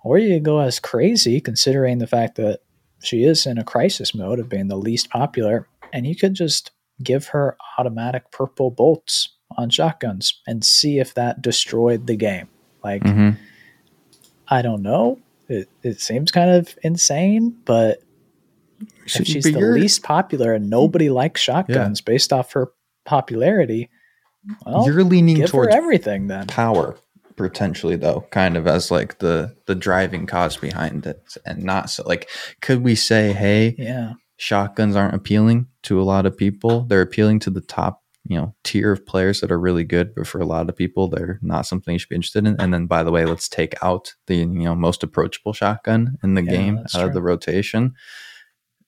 or 0.05 0.19
you 0.19 0.39
go 0.39 0.61
as 0.61 0.79
crazy, 0.79 1.41
considering 1.41 1.99
the 1.99 2.07
fact 2.07 2.37
that 2.37 2.61
she 3.03 3.25
is 3.25 3.47
in 3.47 3.59
a 3.59 3.65
crisis 3.65 4.15
mode 4.15 4.39
of 4.39 4.49
being 4.49 4.69
the 4.69 4.77
least 4.77 5.11
popular, 5.11 5.67
and 5.93 6.07
you 6.07 6.15
could 6.17 6.35
just 6.35 6.71
give 7.03 7.29
her 7.29 7.57
automatic 7.79 8.31
purple 8.31 8.71
bolts 8.71 9.31
on 9.57 9.71
shotguns 9.71 10.41
and 10.47 10.65
see 10.65 10.99
if 10.99 11.15
that 11.15 11.43
destroyed 11.43 12.07
the 12.07 12.17
game. 12.17 12.49
Like, 12.85 13.03
Mhm. 13.03 13.37
I 14.49 14.63
don't 14.63 14.83
know. 14.83 15.19
It, 15.49 15.69
it 15.83 16.01
seems 16.01 16.31
kind 16.31 16.51
of 16.51 16.77
insane, 16.83 17.57
but 17.65 18.03
if 19.05 19.27
she's 19.27 19.45
the 19.45 19.51
least 19.75 20.03
popular 20.03 20.55
and 20.55 20.71
nobody 20.71 21.11
likes 21.11 21.41
shotguns 21.41 22.01
based 22.01 22.33
off 22.33 22.53
her 22.53 22.69
popularity, 23.05 23.91
well, 24.65 24.87
you're 24.87 25.05
leaning 25.05 25.45
towards 25.47 25.75
everything 25.75 26.29
then. 26.29 26.47
power 26.47 26.97
potentially 27.41 27.97
though 27.97 28.27
kind 28.31 28.57
of 28.57 28.67
as 28.67 28.91
like 28.91 29.19
the 29.19 29.55
the 29.67 29.75
driving 29.75 30.27
cause 30.27 30.57
behind 30.57 31.07
it 31.07 31.37
and 31.47 31.63
not 31.65 31.91
so 31.91 32.03
like 32.07 32.29
could 32.61 32.83
we 32.83 32.95
say 32.95 33.33
hey 33.33 33.77
Yeah, 33.77 34.15
shotguns 34.37 34.97
aren't 34.97 35.15
appealing 35.15 35.67
to 35.85 36.01
a 36.01 36.05
lot 36.05 36.27
of 36.27 36.37
people? 36.37 36.85
They're 36.85 37.03
appealing 37.03 37.41
to 37.41 37.51
the 37.51 37.61
top 37.61 38.03
you 38.27 38.37
know 38.39 38.55
tier 38.65 38.93
of 38.93 39.07
players 39.07 39.41
that 39.41 39.51
are 39.51 39.59
really 39.59 39.85
good 39.85 40.15
but 40.15 40.27
for 40.27 40.41
a 40.41 40.47
lot 40.47 40.69
of 40.69 40.77
people 40.77 41.09
they're 41.09 41.39
not 41.43 41.67
something 41.67 41.95
you 41.95 41.99
should 41.99 42.11
be 42.11 42.17
interested 42.17 42.47
in. 42.47 42.61
And 42.61 42.73
then 42.75 42.87
by 42.87 43.03
the 43.03 43.11
way 43.13 43.25
let's 43.25 43.49
take 43.49 43.75
out 43.83 44.15
the 44.27 44.37
you 44.37 44.47
know 44.47 44.75
most 44.75 45.03
approachable 45.03 45.53
shotgun 45.55 46.19
in 46.23 46.35
the 46.35 46.43
Yeah, 46.43 46.51
game 46.51 46.79
out 46.95 47.07
of 47.07 47.15
the 47.15 47.23
rotation. 47.23 47.95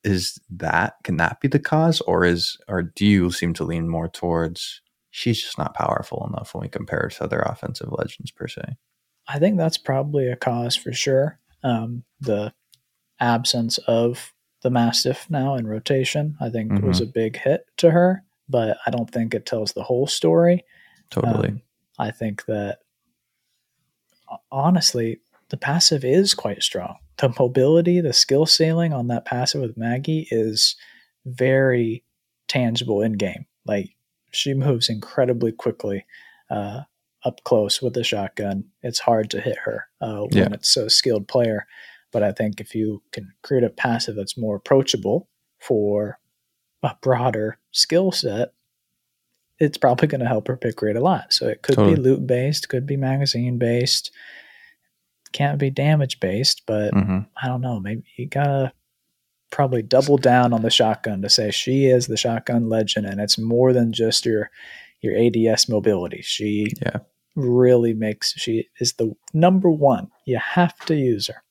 Is 0.04 0.40
that 0.50 0.94
can 1.04 1.16
that 1.18 1.40
be 1.40 1.48
the 1.48 1.60
cause? 1.60 2.00
Or 2.02 2.24
is 2.24 2.56
or 2.68 2.82
do 2.82 3.06
you 3.06 3.30
seem 3.30 3.54
to 3.54 3.64
lean 3.64 3.88
more 3.88 4.08
towards 4.08 4.82
she's 5.12 5.40
just 5.40 5.56
not 5.58 5.74
powerful 5.74 6.26
enough 6.28 6.52
when 6.54 6.62
we 6.62 6.68
compare 6.68 7.02
her 7.02 7.08
to 7.08 7.22
other 7.24 7.38
offensive 7.38 7.92
legends 7.92 8.32
per 8.32 8.48
se 8.48 8.62
I 9.28 9.38
think 9.38 9.56
that's 9.56 9.78
probably 9.78 10.26
a 10.26 10.34
cause 10.34 10.74
for 10.74 10.92
sure. 10.92 11.38
Um, 11.62 12.02
the 12.20 12.52
absence 13.20 13.78
of 13.86 14.32
the 14.62 14.70
Mastiff 14.70 15.30
now 15.30 15.54
in 15.54 15.68
rotation, 15.68 16.36
I 16.40 16.50
think, 16.50 16.72
was 16.82 17.00
Mm-hmm. 17.00 17.08
a 17.08 17.12
big 17.12 17.36
hit 17.36 17.64
to 17.76 17.92
her, 17.92 18.24
but 18.48 18.78
I 18.84 18.90
don't 18.90 19.08
think 19.08 19.32
it 19.32 19.46
tells 19.46 19.72
the 19.72 19.84
whole 19.84 20.08
story. 20.08 20.64
Totally. 21.10 21.50
Um, 21.50 21.62
I 22.00 22.10
think 22.10 22.46
that 22.46 22.78
honestly, 24.50 25.20
the 25.50 25.56
passive 25.56 26.04
is 26.04 26.34
quite 26.34 26.62
strong. 26.62 26.96
The 27.18 27.32
mobility, 27.38 28.00
the 28.00 28.12
skill 28.12 28.46
ceiling 28.46 28.92
on 28.92 29.06
that 29.08 29.24
passive 29.24 29.60
with 29.60 29.76
Maggie 29.76 30.26
is 30.30 30.74
very 31.26 32.02
tangible 32.48 33.02
in 33.02 33.12
game. 33.12 33.46
Like 33.66 33.90
she 34.32 34.54
moves 34.54 34.88
incredibly 34.88 35.52
quickly 35.52 36.04
uh, 36.50 36.82
up 37.24 37.42
close 37.44 37.80
with 37.80 37.94
the 37.94 38.02
shotgun. 38.04 38.64
It's 38.82 38.98
hard 38.98 39.30
to 39.30 39.40
hit 39.40 39.58
her 39.64 39.86
uh, 40.00 40.22
when 40.22 40.30
Yeah. 40.32 40.48
it's 40.52 40.70
so 40.70 40.88
skilled 40.88 41.28
player. 41.28 41.66
But 42.10 42.22
I 42.22 42.32
think 42.32 42.60
if 42.60 42.74
you 42.74 43.02
can 43.12 43.32
create 43.42 43.64
a 43.64 43.70
passive 43.70 44.16
that's 44.16 44.36
more 44.36 44.56
approachable 44.56 45.28
for 45.60 46.18
a 46.82 46.96
broader 47.00 47.58
skill 47.70 48.12
set, 48.12 48.52
it's 49.58 49.78
probably 49.78 50.08
going 50.08 50.20
to 50.20 50.26
help 50.26 50.48
her 50.48 50.56
pick 50.56 50.82
rate 50.82 50.96
a 50.96 51.00
lot. 51.00 51.32
So 51.32 51.46
it 51.46 51.62
could 51.62 51.76
Totally. 51.76 51.94
be 51.96 52.00
loot 52.02 52.26
based, 52.26 52.68
could 52.68 52.86
be 52.86 52.96
magazine 52.96 53.56
based, 53.58 54.10
can't 55.32 55.58
be 55.58 55.70
damage 55.70 56.20
based, 56.20 56.62
but 56.66 56.92
hmm 56.92 57.20
I 57.42 57.46
don't 57.46 57.60
know. 57.62 57.80
Maybe 57.80 58.02
you 58.16 58.26
gotta 58.26 58.72
probably 59.52 59.82
double 59.82 60.16
down 60.16 60.52
on 60.52 60.62
the 60.62 60.70
shotgun 60.70 61.22
to 61.22 61.28
say 61.30 61.50
she 61.52 61.84
is 61.86 62.08
the 62.08 62.16
shotgun 62.16 62.68
legend, 62.68 63.06
and 63.06 63.20
it's 63.20 63.38
more 63.38 63.72
than 63.72 63.92
just 63.92 64.26
your 64.26 64.50
your 65.00 65.14
ADS 65.16 65.68
mobility. 65.68 66.22
She 66.22 66.72
Yeah. 66.84 66.98
really 67.36 67.92
makes 67.94 68.32
she 68.36 68.68
is 68.80 68.94
the 68.94 69.14
number 69.32 69.70
one. 69.70 70.08
You 70.26 70.38
have 70.38 70.76
to 70.86 70.94
use 70.96 71.28
her. 71.28 71.42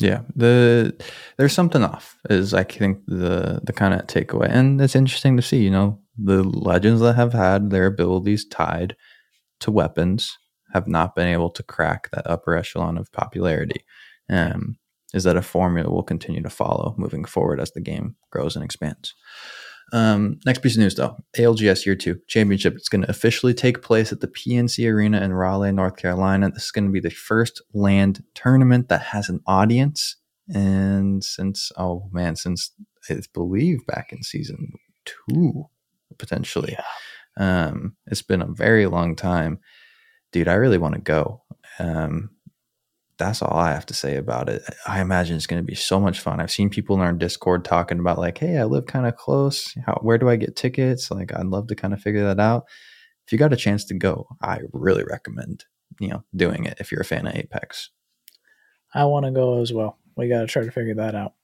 Yeah, 0.00 0.22
the 0.34 0.94
there's 1.38 1.52
something 1.52 1.82
off 1.82 2.18
is 2.28 2.52
I 2.52 2.64
think 2.64 2.98
the 3.06 3.60
the 3.62 3.72
kind 3.72 3.94
of 3.94 4.06
takeaway, 4.06 4.48
and 4.50 4.80
it's 4.80 4.96
interesting 4.96 5.36
to 5.36 5.42
see. 5.42 5.62
You 5.62 5.70
know, 5.70 5.98
the 6.18 6.42
legends 6.42 7.00
that 7.00 7.14
have 7.16 7.32
had 7.32 7.70
their 7.70 7.86
abilities 7.86 8.44
tied 8.44 8.96
to 9.60 9.70
weapons 9.70 10.36
have 10.72 10.88
not 10.88 11.14
been 11.14 11.28
able 11.28 11.50
to 11.50 11.62
crack 11.62 12.10
that 12.10 12.26
upper 12.28 12.56
echelon 12.56 12.98
of 12.98 13.12
popularity. 13.12 13.84
Um, 14.28 14.76
is 15.14 15.24
that 15.24 15.36
a 15.36 15.42
formula 15.42 15.90
we'll 15.90 16.02
continue 16.02 16.42
to 16.42 16.50
follow 16.50 16.94
moving 16.98 17.24
forward 17.24 17.60
as 17.60 17.70
the 17.70 17.80
game 17.80 18.16
grows 18.30 18.56
and 18.56 18.64
expands? 18.64 19.14
Um, 19.92 20.40
next 20.44 20.58
piece 20.60 20.74
of 20.74 20.80
news, 20.80 20.96
though, 20.96 21.16
ALGS 21.36 21.86
Year 21.86 21.94
Two 21.94 22.18
Championship. 22.26 22.74
It's 22.74 22.88
going 22.88 23.02
to 23.02 23.10
officially 23.10 23.54
take 23.54 23.82
place 23.82 24.12
at 24.12 24.20
the 24.20 24.26
PNC 24.26 24.90
Arena 24.90 25.20
in 25.20 25.32
Raleigh, 25.32 25.72
North 25.72 25.96
Carolina. 25.96 26.50
This 26.50 26.64
is 26.64 26.70
going 26.72 26.86
to 26.86 26.90
be 26.90 27.00
the 27.00 27.10
first 27.10 27.62
LAN 27.72 28.14
tournament 28.34 28.88
that 28.88 29.02
has 29.02 29.28
an 29.28 29.40
audience, 29.46 30.16
and 30.48 31.22
since 31.22 31.70
oh 31.76 32.08
man, 32.12 32.34
since 32.34 32.72
I 33.08 33.20
believe 33.32 33.86
back 33.86 34.12
in 34.12 34.22
season 34.22 34.72
two, 35.04 35.66
potentially. 36.18 36.76
Um, 37.36 37.96
it's 38.06 38.22
been 38.22 38.42
a 38.42 38.46
very 38.46 38.86
long 38.86 39.14
time, 39.14 39.60
dude. 40.32 40.48
I 40.48 40.54
really 40.54 40.78
want 40.78 40.94
to 40.94 41.00
go. 41.00 41.42
Um, 41.78 42.30
that's 43.18 43.42
all 43.42 43.56
I 43.56 43.72
have 43.72 43.86
to 43.86 43.94
say 43.94 44.16
about 44.16 44.48
it. 44.48 44.62
I 44.86 45.00
imagine 45.00 45.36
it's 45.36 45.46
going 45.46 45.62
to 45.62 45.66
be 45.66 45.74
so 45.74 46.00
much 46.00 46.20
fun. 46.20 46.40
I've 46.40 46.50
seen 46.50 46.70
people 46.70 46.96
in 46.96 47.02
our 47.02 47.12
Discord 47.12 47.64
talking 47.64 47.98
about 47.98 48.18
like, 48.18 48.38
"Hey, 48.38 48.58
I 48.58 48.64
live 48.64 48.86
kind 48.86 49.06
of 49.06 49.16
close. 49.16 49.74
How, 49.86 49.98
where 50.02 50.18
do 50.18 50.28
I 50.28 50.36
get 50.36 50.56
tickets?" 50.56 51.10
Like, 51.10 51.34
I'd 51.34 51.46
love 51.46 51.68
to 51.68 51.74
kind 51.74 51.94
of 51.94 52.00
figure 52.00 52.24
that 52.24 52.40
out. 52.40 52.64
If 53.26 53.32
you 53.32 53.38
got 53.38 53.52
a 53.52 53.56
chance 53.56 53.84
to 53.86 53.94
go, 53.94 54.26
I 54.42 54.60
really 54.72 55.04
recommend 55.04 55.64
you 56.00 56.08
know 56.08 56.24
doing 56.34 56.64
it 56.64 56.78
if 56.80 56.90
you're 56.90 57.02
a 57.02 57.04
fan 57.04 57.26
of 57.26 57.34
Apex. 57.34 57.90
I 58.92 59.04
want 59.04 59.26
to 59.26 59.32
go 59.32 59.60
as 59.60 59.72
well. 59.72 59.98
We 60.16 60.28
got 60.28 60.40
to 60.40 60.46
try 60.46 60.64
to 60.64 60.70
figure 60.70 60.94
that 60.96 61.14
out. 61.14 61.34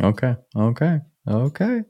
Okay, 0.00 0.36
okay, 0.56 1.00
okay. 1.28 1.82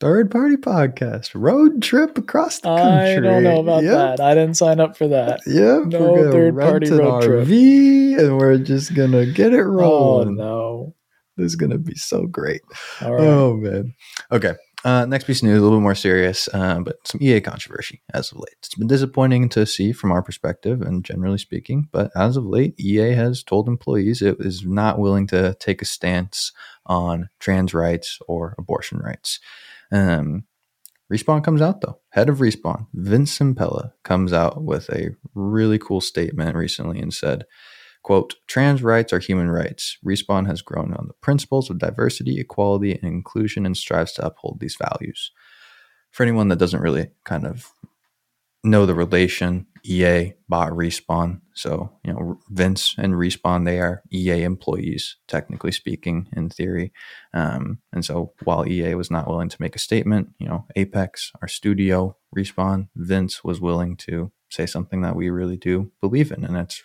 Third 0.00 0.30
party 0.30 0.56
podcast, 0.56 1.30
road 1.34 1.80
trip 1.80 2.18
across 2.18 2.58
the 2.60 2.68
country. 2.76 3.16
I 3.16 3.20
don't 3.20 3.42
know 3.44 3.60
about 3.60 3.84
Yep. 3.84 3.92
that. 3.94 4.20
I 4.20 4.34
didn't 4.34 4.56
sign 4.56 4.80
up 4.80 4.96
for 4.96 5.06
that. 5.08 5.40
Yep, 5.46 5.86
No 5.86 6.12
we're 6.12 6.18
gonna 6.18 6.32
third-party 6.32 6.90
rent 6.90 7.00
an 7.00 7.06
road 7.06 7.22
trip. 7.22 7.46
RV 7.46 8.18
and 8.18 8.36
we're 8.38 8.58
just 8.58 8.94
gonna 8.94 9.24
get 9.24 9.52
it 9.54 9.60
Oh 9.64 9.64
rolling. 9.64 10.36
no! 10.36 10.94
This 11.36 11.46
is 11.46 11.56
gonna 11.56 11.78
be 11.78 11.94
so 11.94 12.26
great. 12.26 12.60
Right. 13.00 13.20
Oh 13.20 13.54
man. 13.56 13.94
Okay. 14.32 14.54
Uh, 14.84 15.06
next 15.06 15.24
piece 15.24 15.40
of 15.40 15.48
news, 15.48 15.58
a 15.58 15.62
little 15.62 15.78
bit 15.78 15.82
more 15.82 15.94
serious, 15.94 16.46
uh, 16.52 16.78
but 16.80 16.96
some 17.06 17.18
EA 17.22 17.40
controversy 17.40 18.02
as 18.12 18.30
of 18.30 18.36
late. 18.38 18.54
It's 18.58 18.74
been 18.74 18.86
disappointing 18.86 19.48
to 19.50 19.64
see 19.64 19.92
from 19.92 20.12
our 20.12 20.22
perspective 20.22 20.82
and 20.82 21.02
generally 21.02 21.38
speaking, 21.38 21.88
but 21.90 22.10
as 22.14 22.36
of 22.36 22.44
late, 22.44 22.78
EA 22.78 23.12
has 23.14 23.42
told 23.42 23.66
employees 23.66 24.20
it 24.20 24.36
is 24.40 24.66
not 24.66 24.98
willing 24.98 25.26
to 25.28 25.56
take 25.58 25.80
a 25.80 25.86
stance 25.86 26.52
on 26.84 27.30
trans 27.40 27.72
rights 27.72 28.18
or 28.28 28.54
abortion 28.58 28.98
rights. 28.98 29.40
Um, 29.92 30.44
Respawn 31.12 31.44
comes 31.44 31.60
out 31.60 31.80
though. 31.80 32.00
Head 32.10 32.28
of 32.28 32.38
Respawn, 32.38 32.86
Vince 32.94 33.38
Zampella, 33.38 33.92
comes 34.04 34.32
out 34.32 34.64
with 34.64 34.88
a 34.90 35.10
really 35.34 35.78
cool 35.78 36.00
statement 36.00 36.56
recently 36.56 36.98
and 37.00 37.12
said, 37.12 37.44
quote, 38.02 38.36
trans 38.46 38.82
rights 38.82 39.12
are 39.12 39.18
human 39.18 39.50
rights. 39.50 39.98
Respawn 40.04 40.46
has 40.46 40.62
grown 40.62 40.94
on 40.94 41.06
the 41.06 41.14
principles 41.14 41.70
of 41.70 41.78
diversity, 41.78 42.40
equality, 42.40 42.92
and 42.92 43.04
inclusion 43.04 43.66
and 43.66 43.76
strives 43.76 44.12
to 44.14 44.26
uphold 44.26 44.60
these 44.60 44.76
values. 44.76 45.30
For 46.10 46.22
anyone 46.22 46.48
that 46.48 46.58
doesn't 46.58 46.80
really 46.82 47.08
kind 47.24 47.46
of 47.46 47.72
know 48.64 48.86
the 48.86 48.94
relation, 48.94 49.66
EA 49.84 50.32
bought 50.48 50.72
Respawn. 50.72 51.42
So, 51.52 51.92
you 52.02 52.12
know, 52.12 52.40
Vince 52.48 52.94
and 52.98 53.14
Respawn, 53.14 53.64
they 53.64 53.78
are 53.78 54.02
EA 54.12 54.42
employees, 54.42 55.16
technically 55.28 55.72
speaking, 55.72 56.28
in 56.32 56.48
theory. 56.48 56.92
Um, 57.34 57.80
and 57.92 58.04
so 58.04 58.32
while 58.44 58.66
EA 58.66 58.94
was 58.94 59.10
not 59.10 59.28
willing 59.28 59.50
to 59.50 59.60
make 59.60 59.76
a 59.76 59.80
statement, 59.80 60.30
you 60.38 60.48
know, 60.48 60.66
Apex, 60.74 61.32
our 61.42 61.48
studio, 61.48 62.16
Respawn, 62.36 62.88
Vince 62.96 63.44
was 63.44 63.60
willing 63.60 63.96
to 63.98 64.32
say 64.48 64.66
something 64.66 65.02
that 65.02 65.16
we 65.16 65.28
really 65.28 65.56
do 65.58 65.92
believe 66.00 66.32
in. 66.32 66.44
And 66.44 66.56
that's, 66.56 66.82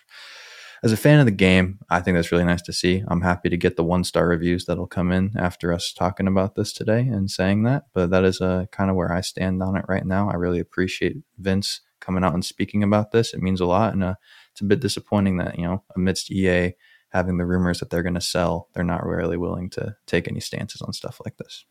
as 0.82 0.92
a 0.92 0.96
fan 0.96 1.20
of 1.20 1.26
the 1.26 1.32
game, 1.32 1.78
I 1.90 2.00
think 2.00 2.16
that's 2.16 2.32
really 2.32 2.44
nice 2.44 2.62
to 2.62 2.72
see. 2.72 3.04
I'm 3.08 3.20
happy 3.20 3.50
to 3.50 3.56
get 3.56 3.76
the 3.76 3.84
one 3.84 4.02
star 4.02 4.26
reviews 4.26 4.64
that'll 4.64 4.86
come 4.86 5.12
in 5.12 5.32
after 5.36 5.72
us 5.72 5.92
talking 5.92 6.26
about 6.26 6.54
this 6.54 6.72
today 6.72 7.00
and 7.00 7.30
saying 7.30 7.64
that. 7.64 7.84
But 7.92 8.10
that 8.10 8.24
is 8.24 8.40
uh, 8.40 8.66
kind 8.72 8.88
of 8.88 8.96
where 8.96 9.12
I 9.12 9.20
stand 9.20 9.62
on 9.62 9.76
it 9.76 9.84
right 9.88 10.06
now. 10.06 10.30
I 10.30 10.34
really 10.34 10.60
appreciate 10.60 11.18
Vince 11.38 11.82
coming 12.00 12.24
out 12.24 12.32
and 12.32 12.44
speaking 12.44 12.82
about 12.82 13.12
this. 13.12 13.34
It 13.34 13.42
means 13.42 13.60
a 13.60 13.66
lot. 13.66 13.92
And 13.92 14.02
uh, 14.02 14.14
it's 14.52 14.62
a 14.62 14.64
bit 14.64 14.80
disappointing 14.80 15.36
that, 15.36 15.58
you 15.58 15.66
know, 15.66 15.84
amidst 15.94 16.30
EA 16.30 16.72
having 17.10 17.36
the 17.36 17.44
rumors 17.44 17.80
that 17.80 17.90
they're 17.90 18.02
going 18.02 18.14
to 18.14 18.20
sell, 18.20 18.68
they're 18.72 18.84
not 18.84 19.04
really 19.04 19.36
willing 19.36 19.68
to 19.70 19.96
take 20.06 20.28
any 20.28 20.40
stances 20.40 20.80
on 20.80 20.92
stuff 20.92 21.20
like 21.24 21.36
this. 21.36 21.66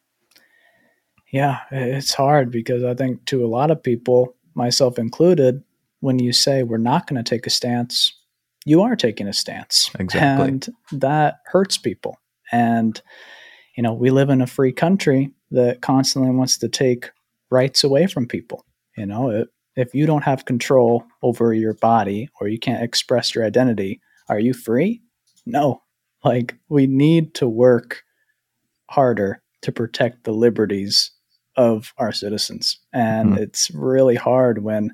Yeah, 1.32 1.60
it's 1.72 2.14
hard 2.14 2.52
because 2.52 2.84
I 2.84 2.94
think 2.94 3.26
to 3.26 3.46
a 3.46 3.48
lot 3.48 3.72
of 3.72 3.84
people, 3.84 4.36
myself 4.54 4.98
included, 4.98 5.64
when 6.00 6.20
you 6.20 6.34
say 6.34 6.64
we're 6.64 6.78
not 6.78 7.08
going 7.08 7.24
to 7.24 7.30
take 7.30 7.46
a 7.46 7.52
stance, 7.52 8.14
you 8.66 8.82
are 8.82 8.96
taking 8.96 9.28
a 9.28 9.34
stance. 9.34 9.90
Exactly. 10.00 10.48
And 10.48 10.68
that 10.92 11.40
hurts 11.46 11.78
people. 11.78 12.18
And, 12.52 13.02
you 13.76 13.84
know, 13.84 13.94
we 13.94 14.10
live 14.12 14.30
in 14.30 14.42
a 14.42 14.48
free 14.48 14.72
country 14.72 15.32
that 15.52 15.82
constantly 15.82 16.32
wants 16.32 16.58
to 16.60 16.70
take 16.70 17.12
rights 17.50 17.84
away 17.84 18.08
from 18.08 18.28
people. 18.28 18.66
You 18.98 19.06
know, 19.06 19.30
if, 19.30 19.48
if 19.76 19.96
you 19.96 20.06
don't 20.06 20.24
have 20.24 20.46
control 20.46 21.06
over 21.24 21.54
your 21.54 21.74
body 21.74 22.30
or 22.40 22.48
you 22.48 22.60
can't 22.60 22.84
express 22.84 23.34
your 23.34 23.46
identity, 23.46 24.02
are 24.28 24.40
you 24.40 24.54
free? 24.54 25.02
No. 25.46 25.82
Like, 26.24 26.56
we 26.68 26.86
need 26.86 27.34
to 27.36 27.48
work 27.48 28.04
harder 28.90 29.42
to 29.62 29.72
protect 29.72 30.24
the 30.24 30.34
liberties 30.34 31.12
of 31.56 31.94
our 31.98 32.12
citizens. 32.12 32.80
And 32.94 33.34
Mhm. 33.34 33.40
it's 33.40 33.72
really 33.72 34.16
hard 34.16 34.64
when 34.64 34.94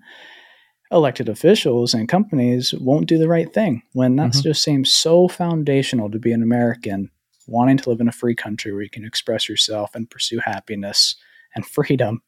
elected 0.92 1.28
officials 1.30 1.94
and 1.94 2.08
companies 2.08 2.74
won't 2.76 3.08
do 3.08 3.18
the 3.18 3.28
right 3.28 3.54
thing, 3.54 3.82
when 3.94 4.16
that 4.18 4.32
Mhm. 4.32 4.44
just 4.44 4.64
seems 4.64 4.92
so 4.92 5.28
foundational 5.28 6.10
to 6.12 6.20
be 6.20 6.32
an 6.32 6.44
American, 6.44 7.10
wanting 7.48 7.78
to 7.78 7.90
live 7.90 8.00
in 8.02 8.08
a 8.08 8.12
free 8.14 8.36
country 8.36 8.72
where 8.72 8.82
you 8.84 8.90
can 8.90 9.06
express 9.06 9.50
yourself 9.50 9.96
and 9.96 10.10
pursue 10.10 10.40
happiness 10.40 11.16
and 11.56 11.66
freedom. 11.66 12.22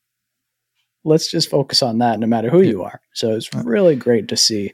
Let's 1.04 1.30
just 1.32 1.50
focus 1.50 1.82
on 1.82 2.00
that 2.00 2.20
no 2.20 2.28
matter 2.28 2.50
who 2.50 2.62
you 2.62 2.84
are. 2.84 3.00
So 3.14 3.34
it's 3.36 3.54
really 3.54 3.96
great 3.96 4.28
to 4.30 4.38
see 4.38 4.74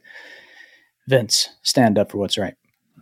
Vince 1.07 1.49
stand 1.63 1.99
up 1.99 2.11
for 2.11 2.17
what's 2.17 2.37
right. 2.37 2.55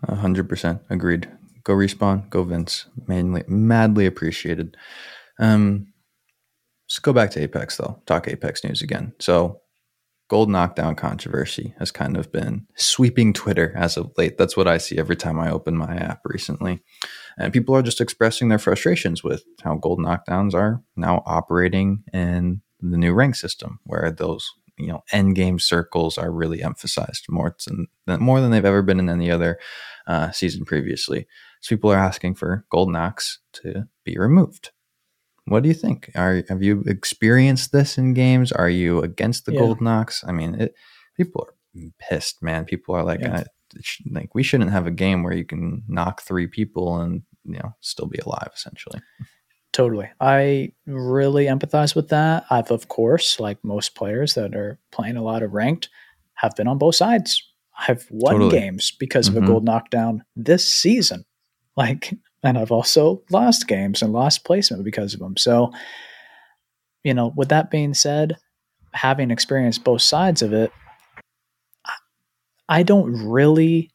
A 0.04 0.16
hundred 0.16 0.50
percent 0.50 0.82
agreed. 0.90 1.30
Go 1.64 1.74
respawn, 1.74 2.28
go 2.32 2.44
Vince. 2.44 2.88
Mainly, 3.08 3.44
madly 3.48 4.08
appreciated. 4.08 4.76
Um, 5.40 5.94
let's 6.88 6.98
go 7.00 7.14
back 7.14 7.30
to 7.32 7.40
Apex 7.42 7.78
though. 7.78 8.02
Talk 8.08 8.28
Apex 8.28 8.64
news 8.64 8.82
again. 8.82 9.14
So, 9.20 9.62
gold 10.32 10.50
knockdown 10.50 10.96
controversy 10.96 11.76
has 11.78 11.92
kind 11.92 12.16
of 12.16 12.32
been 12.32 12.66
sweeping 12.76 13.34
Twitter 13.34 13.74
as 13.76 13.98
of 13.98 14.14
late. 14.18 14.38
That's 14.38 14.56
what 14.56 14.66
I 14.66 14.78
see 14.78 14.98
every 14.98 15.18
time 15.18 15.38
I 15.38 15.52
open 15.52 15.76
my 15.76 15.94
app 15.94 16.22
recently, 16.24 16.80
and 17.38 17.52
people 17.52 17.76
are 17.76 17.82
just 17.82 18.00
expressing 18.00 18.48
their 18.48 18.58
frustrations 18.58 19.26
with 19.26 19.44
how 19.62 19.76
gold 19.76 20.00
knockdowns 20.00 20.54
are 20.54 20.82
now 20.96 21.22
operating 21.26 22.06
in 22.14 22.62
the 22.80 22.98
new 22.98 23.12
rank 23.12 23.36
system, 23.36 23.82
where 23.84 24.10
those 24.10 24.50
you 24.78 24.88
know 24.88 25.04
end 25.12 25.36
game 25.36 25.60
circles 25.60 26.18
are 26.18 26.32
really 26.32 26.64
emphasized 26.64 27.26
more 27.28 27.54
than 27.68 27.88
more 28.22 28.40
than 28.40 28.52
they've 28.52 28.64
ever 28.64 28.82
been 28.82 29.02
in 29.02 29.10
any 29.10 29.30
other 29.30 29.60
uh, 30.08 30.32
season 30.32 30.64
previously. 30.64 31.28
So 31.60 31.76
people 31.76 31.92
are 31.92 31.98
asking 31.98 32.36
for 32.36 32.66
gold 32.72 32.90
knocks 32.90 33.40
to 33.64 33.90
be 34.06 34.18
removed. 34.18 34.72
What 35.52 35.64
do 35.64 35.70
you 35.70 35.76
think? 35.76 36.12
Are 36.16 36.44
have 36.50 36.64
you 36.64 36.84
experienced 36.88 37.72
this 37.72 37.98
in 37.98 38.14
games? 38.14 38.52
Are 38.52 38.70
you 38.70 39.02
against 39.02 39.46
the 39.46 39.54
yeah. 39.54 39.60
gold 39.60 39.82
knocks? 39.82 40.24
I 40.26 40.32
mean, 40.32 40.56
it, 40.56 40.76
people 41.18 41.46
are 41.48 41.82
pissed, 42.00 42.42
man. 42.42 42.66
People 42.66 42.96
are 42.96 43.04
like, 43.04 43.22
like 44.10 44.34
we 44.34 44.44
shouldn't 44.44 44.72
have 44.72 44.88
a 44.88 44.92
game 44.92 45.24
where 45.24 45.34
you 45.34 45.46
can 45.46 45.84
knock 45.88 46.22
three 46.22 46.48
people 46.48 47.00
and 47.00 47.24
you 47.44 47.60
know 47.60 47.76
still 47.82 48.08
be 48.08 48.20
alive, 48.20 48.50
essentially. 48.56 49.02
Totally. 49.74 50.10
I 50.20 50.74
really 50.86 51.46
empathize 51.46 51.96
with 51.96 52.10
that. 52.10 52.46
I've, 52.50 52.72
of 52.72 52.88
course, 52.88 53.40
like 53.40 53.64
most 53.64 53.96
players 53.96 54.34
that 54.34 54.54
are 54.56 54.80
playing 54.92 55.16
a 55.16 55.24
lot 55.24 55.44
of 55.44 55.54
ranked, 55.54 55.90
have 56.36 56.56
been 56.56 56.68
on 56.68 56.78
both 56.78 56.96
sides. 56.96 57.42
I've 57.88 58.06
won 58.10 58.34
totally. 58.34 58.60
games 58.60 58.92
because 59.00 59.28
mm-hmm. 59.28 59.38
of 59.38 59.44
a 59.44 59.46
mm-hmm. 59.46 59.52
gold 59.54 59.66
knockdown 59.66 60.24
this 60.36 60.68
season. 60.68 61.26
Like, 61.78 62.14
and 62.44 62.58
I've 62.58 62.72
also 62.72 63.24
lost 63.30 63.68
games 63.68 64.02
and 64.02 64.14
lost 64.14 64.46
placement 64.46 64.84
because 64.84 65.14
of 65.14 65.20
them. 65.20 65.38
So, 65.38 65.72
you 67.04 67.14
know, 67.14 67.34
with 67.36 67.50
that 67.50 67.72
being 67.72 67.94
said, 67.94 68.38
having 68.94 69.32
experienced 69.32 69.84
both 69.84 70.02
sides 70.02 70.42
of 70.42 70.54
it, 70.54 70.72
I 72.68 72.84
don't 72.84 73.12
really 73.28 73.92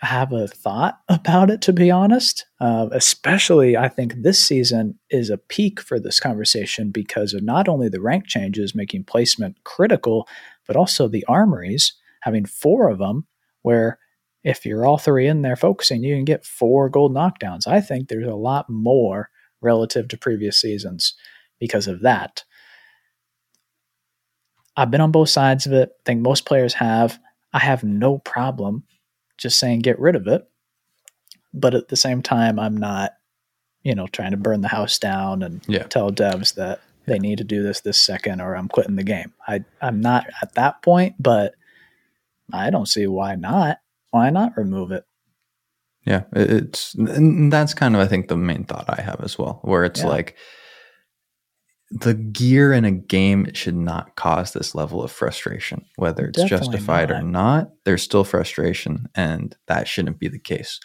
have 0.00 0.32
a 0.32 0.46
thought 0.46 1.00
about 1.08 1.50
it, 1.50 1.62
to 1.62 1.72
be 1.72 1.90
honest. 1.90 2.46
Uh, 2.60 2.88
especially, 2.92 3.76
I 3.76 3.88
think 3.88 4.14
this 4.22 4.42
season 4.42 4.98
is 5.10 5.30
a 5.30 5.38
peak 5.38 5.80
for 5.80 5.98
this 5.98 6.20
conversation 6.20 6.90
because 6.90 7.34
of 7.34 7.42
not 7.42 7.68
only 7.68 7.88
the 7.88 8.00
rank 8.00 8.26
changes 8.26 8.74
making 8.74 9.04
placement 9.04 9.56
critical, 9.64 10.28
but 10.66 10.76
also 10.76 11.08
the 11.08 11.24
armories, 11.26 11.92
having 12.20 12.44
four 12.44 12.88
of 12.88 12.98
them, 12.98 13.26
where 13.62 13.98
if 14.46 14.64
you're 14.64 14.86
all 14.86 14.96
three 14.96 15.26
in 15.26 15.42
there 15.42 15.56
focusing, 15.56 16.04
you 16.04 16.14
can 16.14 16.24
get 16.24 16.46
four 16.46 16.88
gold 16.88 17.12
knockdowns. 17.12 17.66
I 17.66 17.80
think 17.80 18.08
there's 18.08 18.28
a 18.28 18.36
lot 18.36 18.70
more 18.70 19.28
relative 19.60 20.06
to 20.06 20.16
previous 20.16 20.60
seasons 20.60 21.14
because 21.58 21.88
of 21.88 22.02
that. 22.02 22.44
I've 24.76 24.92
been 24.92 25.00
on 25.00 25.10
both 25.10 25.30
sides 25.30 25.66
of 25.66 25.72
it. 25.72 25.90
I 25.90 26.02
think 26.04 26.20
most 26.20 26.46
players 26.46 26.74
have. 26.74 27.18
I 27.52 27.58
have 27.58 27.82
no 27.82 28.18
problem 28.18 28.84
just 29.36 29.58
saying 29.58 29.80
get 29.80 29.98
rid 29.98 30.14
of 30.14 30.28
it. 30.28 30.44
But 31.52 31.74
at 31.74 31.88
the 31.88 31.96
same 31.96 32.22
time, 32.22 32.60
I'm 32.60 32.76
not, 32.76 33.14
you 33.82 33.96
know, 33.96 34.06
trying 34.06 34.30
to 34.30 34.36
burn 34.36 34.60
the 34.60 34.68
house 34.68 34.96
down 34.96 35.42
and 35.42 35.60
yeah. 35.66 35.84
tell 35.84 36.12
devs 36.12 36.54
that 36.54 36.82
they 37.06 37.18
need 37.18 37.38
to 37.38 37.44
do 37.44 37.64
this 37.64 37.80
this 37.80 38.00
second 38.00 38.40
or 38.40 38.54
I'm 38.54 38.68
quitting 38.68 38.94
the 38.94 39.02
game. 39.02 39.32
I 39.48 39.64
I'm 39.80 40.00
not 40.00 40.24
at 40.40 40.54
that 40.54 40.82
point, 40.82 41.16
but 41.18 41.54
I 42.52 42.70
don't 42.70 42.86
see 42.86 43.08
why 43.08 43.34
not. 43.34 43.78
Why 44.16 44.30
not 44.30 44.56
remove 44.56 44.92
it? 44.92 45.04
Yeah, 46.06 46.22
it's 46.32 46.94
and 46.94 47.52
that's 47.52 47.74
kind 47.74 47.94
of 47.94 48.00
I 48.00 48.06
think 48.06 48.28
the 48.28 48.36
main 48.38 48.64
thought 48.64 48.86
I 48.88 49.02
have 49.02 49.20
as 49.22 49.38
well, 49.38 49.60
where 49.62 49.84
it's 49.84 50.00
yeah. 50.00 50.06
like 50.06 50.36
the 51.90 52.14
gear 52.14 52.72
in 52.72 52.86
a 52.86 52.90
game 52.90 53.52
should 53.52 53.76
not 53.76 54.16
cause 54.16 54.54
this 54.54 54.74
level 54.74 55.02
of 55.02 55.12
frustration, 55.12 55.84
whether 55.96 56.24
it's 56.24 56.40
Definitely 56.40 56.78
justified 56.78 57.10
not. 57.10 57.18
or 57.18 57.22
not. 57.24 57.70
There's 57.84 58.02
still 58.02 58.24
frustration, 58.24 59.06
and 59.14 59.54
that 59.66 59.86
shouldn't 59.86 60.18
be 60.18 60.28
the 60.28 60.38
case. 60.38 60.80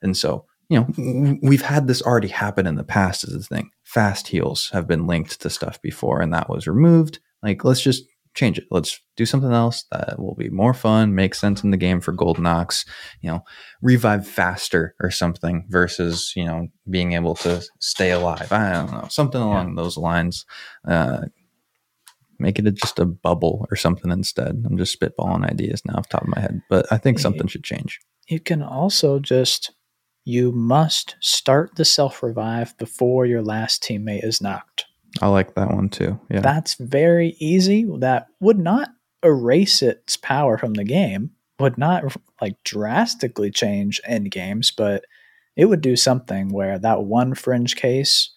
And 0.00 0.16
so, 0.16 0.46
you 0.68 0.78
know, 0.78 1.38
we've 1.42 1.62
had 1.62 1.88
this 1.88 2.00
already 2.00 2.28
happen 2.28 2.64
in 2.64 2.76
the 2.76 2.84
past 2.84 3.24
as 3.24 3.34
a 3.34 3.40
thing. 3.40 3.70
Fast 3.82 4.28
heals 4.28 4.70
have 4.72 4.86
been 4.86 5.08
linked 5.08 5.40
to 5.40 5.50
stuff 5.50 5.82
before, 5.82 6.20
and 6.20 6.32
that 6.32 6.48
was 6.48 6.68
removed. 6.68 7.18
Like, 7.42 7.64
let's 7.64 7.82
just 7.82 8.04
change 8.38 8.58
it. 8.58 8.66
Let's 8.70 9.00
do 9.16 9.26
something 9.26 9.52
else 9.52 9.84
that 9.90 10.18
will 10.18 10.34
be 10.34 10.48
more 10.48 10.72
fun, 10.72 11.14
make 11.14 11.34
sense 11.34 11.64
in 11.64 11.70
the 11.70 11.76
game 11.76 12.00
for 12.00 12.12
gold 12.12 12.38
knocks, 12.38 12.84
you 13.20 13.30
know, 13.30 13.44
revive 13.82 14.26
faster 14.26 14.94
or 15.00 15.10
something 15.10 15.66
versus, 15.68 16.32
you 16.36 16.44
know, 16.44 16.68
being 16.88 17.12
able 17.12 17.34
to 17.36 17.64
stay 17.80 18.10
alive. 18.10 18.52
I 18.52 18.72
don't 18.72 18.92
know, 18.92 19.06
something 19.10 19.40
along 19.40 19.70
yeah. 19.70 19.82
those 19.82 19.96
lines. 19.96 20.46
Uh, 20.86 21.26
make 22.38 22.58
it 22.58 22.66
a, 22.66 22.70
just 22.70 23.00
a 23.00 23.04
bubble 23.04 23.66
or 23.70 23.76
something 23.76 24.12
instead. 24.12 24.62
I'm 24.64 24.78
just 24.78 24.98
spitballing 24.98 25.44
ideas 25.44 25.82
now 25.84 25.94
off 25.94 26.08
top 26.08 26.22
of 26.22 26.28
my 26.28 26.40
head, 26.40 26.62
but 26.70 26.86
I 26.92 26.96
think 26.96 27.18
something 27.18 27.48
should 27.48 27.64
change. 27.64 27.98
You 28.28 28.38
can 28.38 28.62
also 28.62 29.18
just 29.18 29.72
you 30.24 30.52
must 30.52 31.16
start 31.20 31.76
the 31.76 31.84
self 31.84 32.22
revive 32.22 32.76
before 32.78 33.26
your 33.26 33.42
last 33.42 33.82
teammate 33.82 34.24
is 34.24 34.40
knocked. 34.40 34.84
I 35.20 35.28
like 35.28 35.54
that 35.54 35.70
one 35.70 35.88
too. 35.88 36.18
Yeah. 36.30 36.40
That's 36.40 36.74
very 36.74 37.36
easy. 37.38 37.86
That 37.98 38.28
would 38.40 38.58
not 38.58 38.90
erase 39.24 39.82
its 39.82 40.16
power 40.16 40.58
from 40.58 40.74
the 40.74 40.84
game, 40.84 41.30
would 41.58 41.78
not 41.78 42.16
like 42.40 42.62
drastically 42.64 43.50
change 43.50 44.00
end 44.04 44.30
games, 44.30 44.70
but 44.70 45.04
it 45.56 45.66
would 45.66 45.80
do 45.80 45.96
something 45.96 46.50
where 46.50 46.78
that 46.78 47.02
one 47.02 47.34
fringe 47.34 47.76
case 47.76 48.32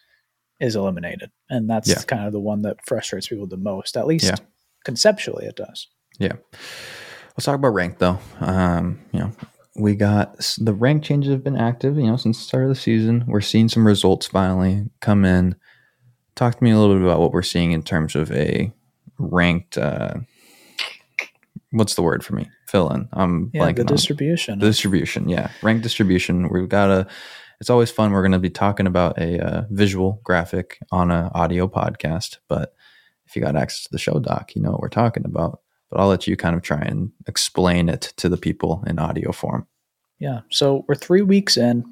is 0.60 0.76
eliminated. 0.76 1.32
And 1.50 1.70
that's 1.70 1.90
yeah. 1.90 2.02
kind 2.08 2.26
of 2.26 2.34
the 2.34 2.40
one 2.40 2.64
that 2.64 2.86
frustrates 2.86 3.28
people 3.28 3.48
the 3.48 3.58
most. 3.58 3.98
At 3.98 4.08
least 4.08 4.26
yeah. 4.26 4.36
conceptually 4.84 5.46
it 5.46 5.56
does. 5.56 5.88
Yeah. 6.20 6.34
Let's 7.32 7.46
talk 7.46 7.56
about 7.56 7.70
rank 7.70 8.00
though. 8.00 8.20
Um, 8.40 9.00
you 9.12 9.20
know, 9.20 9.32
we 9.76 9.96
got 9.96 10.38
the 10.60 10.74
rank 10.74 11.04
changes 11.04 11.32
have 11.32 11.44
been 11.44 11.58
active, 11.58 11.98
you 11.98 12.04
know, 12.04 12.18
since 12.18 12.38
the 12.38 12.44
start 12.44 12.64
of 12.64 12.70
the 12.70 12.76
season. 12.76 13.24
We're 13.28 13.42
seeing 13.42 13.70
some 13.70 13.88
results 13.88 14.28
finally 14.28 14.86
come 15.00 15.26
in 15.26 15.56
talk 16.42 16.58
to 16.58 16.64
me 16.64 16.72
a 16.72 16.80
little 16.80 16.96
bit 16.96 17.04
about 17.04 17.20
what 17.20 17.32
we're 17.32 17.44
seeing 17.44 17.72
in 17.72 17.84
terms 17.84 18.16
of 18.16 18.32
a 18.32 18.74
ranked. 19.20 19.78
Uh, 19.78 20.16
what's 21.70 21.94
the 21.94 22.02
word 22.02 22.26
for 22.26 22.34
me? 22.34 22.50
Fill 22.68 22.90
in. 22.90 23.08
I'm 23.14 23.52
yeah, 23.54 23.72
the 23.72 23.84
distribution. 23.84 24.58
The 24.58 24.66
distribution, 24.66 25.30
yeah, 25.30 25.52
ranked 25.62 25.84
distribution. 25.84 26.50
We've 26.50 26.68
got 26.68 26.90
a. 26.90 27.08
It's 27.60 27.70
always 27.70 27.92
fun. 27.92 28.12
We're 28.12 28.24
going 28.24 28.32
to 28.32 28.40
be 28.40 28.50
talking 28.50 28.88
about 28.88 29.20
a 29.20 29.40
uh, 29.40 29.64
visual 29.70 30.20
graphic 30.24 30.80
on 30.92 31.12
an 31.12 31.30
audio 31.36 31.68
podcast, 31.68 32.40
but 32.48 32.74
if 33.28 33.36
you 33.36 33.42
got 33.44 33.56
access 33.56 33.84
to 33.84 33.90
the 33.92 34.00
show 34.00 34.20
doc, 34.20 34.56
you 34.56 34.64
know 34.64 34.72
what 34.72 34.82
we're 34.82 34.90
talking 34.90 35.26
about. 35.26 35.60
But 35.92 36.00
I'll 36.00 36.08
let 36.08 36.26
you 36.26 36.36
kind 36.36 36.56
of 36.56 36.64
try 36.64 36.80
and 36.80 37.12
explain 37.28 37.88
it 37.88 38.14
to 38.18 38.30
the 38.30 38.38
people 38.38 38.84
in 38.88 38.98
audio 38.98 39.32
form. 39.32 39.68
Yeah. 40.18 40.40
So 40.50 40.86
we're 40.88 40.96
three 40.96 41.22
weeks 41.22 41.56
in. 41.56 41.86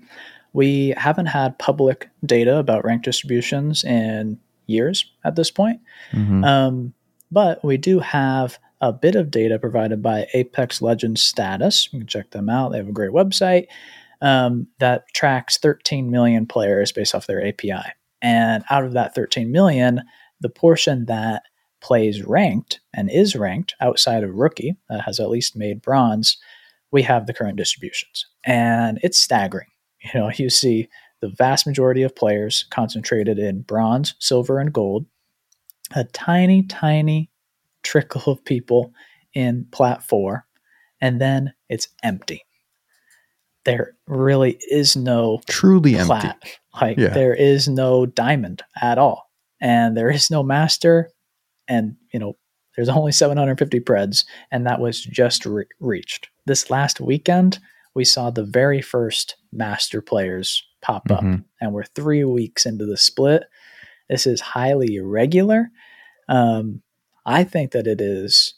We 0.53 0.93
haven't 0.97 1.27
had 1.27 1.59
public 1.59 2.09
data 2.25 2.57
about 2.57 2.83
rank 2.83 3.03
distributions 3.03 3.83
in 3.83 4.39
years 4.67 5.05
at 5.23 5.35
this 5.35 5.51
point. 5.51 5.81
Mm-hmm. 6.11 6.43
Um, 6.43 6.93
but 7.31 7.63
we 7.63 7.77
do 7.77 7.99
have 7.99 8.57
a 8.81 8.93
bit 8.93 9.15
of 9.15 9.31
data 9.31 9.59
provided 9.59 10.01
by 10.01 10.27
Apex 10.33 10.81
Legends 10.81 11.21
Status. 11.21 11.89
You 11.91 11.99
can 11.99 12.07
check 12.07 12.31
them 12.31 12.49
out. 12.49 12.71
They 12.71 12.77
have 12.77 12.87
a 12.87 12.93
great 12.93 13.11
website 13.11 13.67
um, 14.21 14.67
that 14.79 15.05
tracks 15.13 15.57
13 15.57 16.09
million 16.09 16.45
players 16.45 16.91
based 16.91 17.13
off 17.13 17.27
their 17.27 17.45
API. 17.45 17.83
And 18.21 18.63
out 18.69 18.85
of 18.85 18.93
that 18.93 19.15
13 19.15 19.51
million, 19.51 20.01
the 20.41 20.49
portion 20.49 21.05
that 21.05 21.43
plays 21.81 22.23
ranked 22.23 22.79
and 22.93 23.09
is 23.09 23.35
ranked 23.35 23.75
outside 23.79 24.23
of 24.23 24.35
rookie 24.35 24.75
that 24.89 25.01
has 25.01 25.19
at 25.19 25.29
least 25.29 25.55
made 25.55 25.81
bronze, 25.81 26.37
we 26.91 27.01
have 27.03 27.27
the 27.27 27.33
current 27.33 27.57
distributions. 27.57 28.25
And 28.45 28.99
it's 29.03 29.19
staggering. 29.19 29.67
You 30.01 30.19
know, 30.19 30.31
you 30.35 30.49
see 30.49 30.87
the 31.21 31.29
vast 31.29 31.67
majority 31.67 32.03
of 32.03 32.15
players 32.15 32.65
concentrated 32.69 33.37
in 33.37 33.61
bronze, 33.61 34.15
silver, 34.19 34.59
and 34.59 34.71
gold, 34.71 35.05
a 35.95 36.05
tiny, 36.05 36.63
tiny 36.63 37.29
trickle 37.83 38.31
of 38.31 38.43
people 38.45 38.93
in 39.33 39.65
plat 39.71 40.03
four, 40.03 40.45
and 41.01 41.19
then 41.19 41.53
it's 41.67 41.89
empty. 42.03 42.45
There 43.65 43.95
really 44.07 44.57
is 44.71 44.95
no 44.95 45.41
truly 45.49 45.95
plat. 45.95 46.25
empty. 46.25 46.51
Like 46.79 46.97
yeah. 46.97 47.09
there 47.09 47.33
is 47.33 47.67
no 47.67 48.05
diamond 48.05 48.63
at 48.81 48.97
all, 48.97 49.29
and 49.59 49.97
there 49.97 50.09
is 50.09 50.31
no 50.31 50.43
master, 50.43 51.09
and 51.67 51.95
you 52.13 52.19
know 52.19 52.37
there's 52.75 52.89
only 52.89 53.11
750 53.11 53.79
preds, 53.81 54.23
and 54.51 54.65
that 54.65 54.79
was 54.79 55.01
just 55.01 55.45
re- 55.45 55.65
reached 55.79 56.29
this 56.45 56.69
last 56.69 57.01
weekend 57.01 57.59
we 57.95 58.05
saw 58.05 58.29
the 58.29 58.43
very 58.43 58.81
first 58.81 59.35
master 59.51 60.01
players 60.01 60.63
pop 60.81 61.07
mm-hmm. 61.07 61.33
up, 61.33 61.41
and 61.59 61.73
we're 61.73 61.83
three 61.83 62.23
weeks 62.23 62.65
into 62.65 62.85
the 62.85 62.97
split. 62.97 63.43
This 64.09 64.25
is 64.25 64.41
highly 64.41 64.95
irregular. 64.95 65.69
Um, 66.27 66.81
I 67.25 67.43
think 67.43 67.71
that 67.71 67.87
it 67.87 68.01
is 68.01 68.55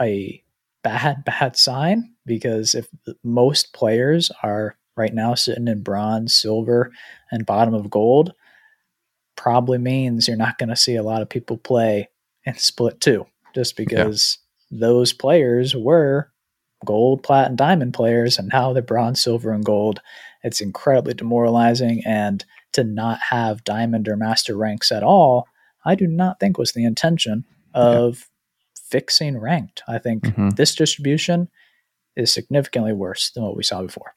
a 0.00 0.42
bad, 0.82 1.24
bad 1.26 1.56
sign 1.56 2.14
because 2.26 2.74
if 2.74 2.88
most 3.24 3.72
players 3.72 4.30
are 4.42 4.76
right 4.96 5.14
now 5.14 5.34
sitting 5.34 5.68
in 5.68 5.82
bronze, 5.82 6.34
silver, 6.34 6.92
and 7.30 7.46
bottom 7.46 7.74
of 7.74 7.88
gold, 7.88 8.32
probably 9.36 9.78
means 9.78 10.26
you're 10.26 10.36
not 10.36 10.58
going 10.58 10.68
to 10.68 10.76
see 10.76 10.96
a 10.96 11.02
lot 11.02 11.22
of 11.22 11.28
people 11.28 11.56
play 11.56 12.08
in 12.44 12.54
split 12.56 13.00
two 13.00 13.24
just 13.54 13.76
because 13.76 14.38
yeah. 14.70 14.78
those 14.80 15.12
players 15.12 15.74
were 15.74 16.30
gold, 16.84 17.22
plat, 17.22 17.48
and 17.48 17.58
diamond 17.58 17.94
players, 17.94 18.38
and 18.38 18.50
now 18.52 18.72
they're 18.72 18.82
bronze, 18.82 19.20
silver, 19.20 19.52
and 19.52 19.64
gold. 19.64 20.00
It's 20.42 20.60
incredibly 20.60 21.14
demoralizing. 21.14 22.02
And 22.06 22.44
to 22.72 22.84
not 22.84 23.18
have 23.30 23.64
diamond 23.64 24.08
or 24.08 24.16
master 24.16 24.56
ranks 24.56 24.92
at 24.92 25.02
all, 25.02 25.46
I 25.84 25.94
do 25.94 26.06
not 26.06 26.38
think 26.38 26.58
was 26.58 26.72
the 26.72 26.84
intention 26.84 27.44
of 27.74 28.28
fixing 28.90 29.38
ranked. 29.38 29.82
I 29.88 29.98
think 29.98 30.24
Mhm. 30.24 30.56
this 30.56 30.74
distribution 30.74 31.48
is 32.16 32.32
significantly 32.32 32.92
worse 32.92 33.30
than 33.30 33.44
what 33.44 33.56
we 33.56 33.62
saw 33.62 33.82
before. 33.82 34.14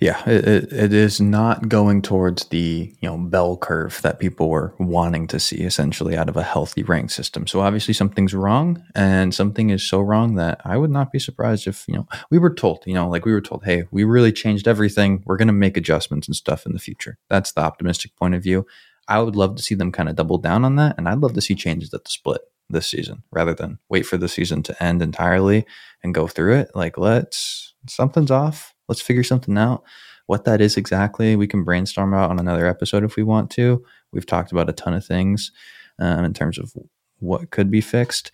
Yeah, 0.00 0.22
it, 0.28 0.72
it, 0.72 0.92
is 0.92 1.20
not 1.20 1.68
going 1.68 2.02
towards 2.02 2.46
the 2.46 2.94
you 3.00 3.08
know 3.08 3.18
bell 3.18 3.56
curve 3.56 4.00
that 4.02 4.18
people 4.18 4.48
were 4.48 4.74
wanting 4.78 5.26
to 5.28 5.40
see 5.40 5.62
essentially 5.62 6.16
out 6.16 6.28
of 6.28 6.36
a 6.36 6.42
healthy 6.42 6.82
rank 6.82 7.10
system. 7.10 7.46
So 7.46 7.60
obviously 7.60 7.94
something's 7.94 8.34
wrong, 8.34 8.82
and 8.94 9.34
something 9.34 9.70
is 9.70 9.86
so 9.86 10.00
wrong 10.00 10.34
that 10.36 10.60
I 10.64 10.76
would 10.76 10.90
not 10.90 11.12
be 11.12 11.18
surprised 11.18 11.66
if 11.66 11.84
you 11.88 11.94
know 11.94 12.08
we 12.30 12.38
were 12.38 12.54
told 12.54 12.82
you 12.86 12.94
know 12.94 13.08
like 13.08 13.24
we 13.24 13.32
were 13.32 13.40
told, 13.40 13.64
hey, 13.64 13.84
we 13.90 14.04
really 14.04 14.32
changed 14.32 14.68
everything. 14.68 15.22
We're 15.26 15.36
going 15.36 15.48
to 15.48 15.52
make 15.52 15.76
adjustments 15.76 16.28
and 16.28 16.36
stuff 16.36 16.66
in 16.66 16.72
the 16.72 16.78
future. 16.78 17.18
That's 17.28 17.52
the 17.52 17.62
optimistic 17.62 18.16
point 18.16 18.34
of 18.34 18.42
view. 18.42 18.66
I 19.06 19.20
would 19.20 19.36
love 19.36 19.56
to 19.56 19.62
see 19.62 19.74
them 19.74 19.92
kind 19.92 20.08
of 20.08 20.16
double 20.16 20.38
down 20.38 20.64
on 20.64 20.76
that, 20.76 20.96
and 20.98 21.08
I'd 21.08 21.18
love 21.18 21.34
to 21.34 21.40
see 21.40 21.54
changes 21.54 21.92
at 21.92 22.04
the 22.04 22.10
split 22.10 22.40
this 22.70 22.86
season 22.86 23.22
rather 23.30 23.54
than 23.54 23.78
wait 23.88 24.06
for 24.06 24.16
the 24.16 24.28
season 24.28 24.62
to 24.62 24.82
end 24.82 25.02
entirely 25.02 25.66
and 26.02 26.14
go 26.14 26.26
through 26.26 26.56
it. 26.56 26.70
Like 26.74 26.98
let's 26.98 27.74
something's 27.88 28.30
off. 28.30 28.73
Let's 28.88 29.00
figure 29.00 29.24
something 29.24 29.56
out. 29.58 29.82
What 30.26 30.44
that 30.44 30.60
is 30.60 30.76
exactly, 30.76 31.36
we 31.36 31.46
can 31.46 31.64
brainstorm 31.64 32.14
out 32.14 32.30
on 32.30 32.38
another 32.38 32.66
episode 32.66 33.04
if 33.04 33.16
we 33.16 33.22
want 33.22 33.50
to. 33.52 33.84
We've 34.12 34.26
talked 34.26 34.52
about 34.52 34.70
a 34.70 34.72
ton 34.72 34.94
of 34.94 35.04
things 35.04 35.52
um, 35.98 36.24
in 36.24 36.32
terms 36.32 36.58
of 36.58 36.72
what 37.18 37.50
could 37.50 37.70
be 37.70 37.80
fixed. 37.80 38.32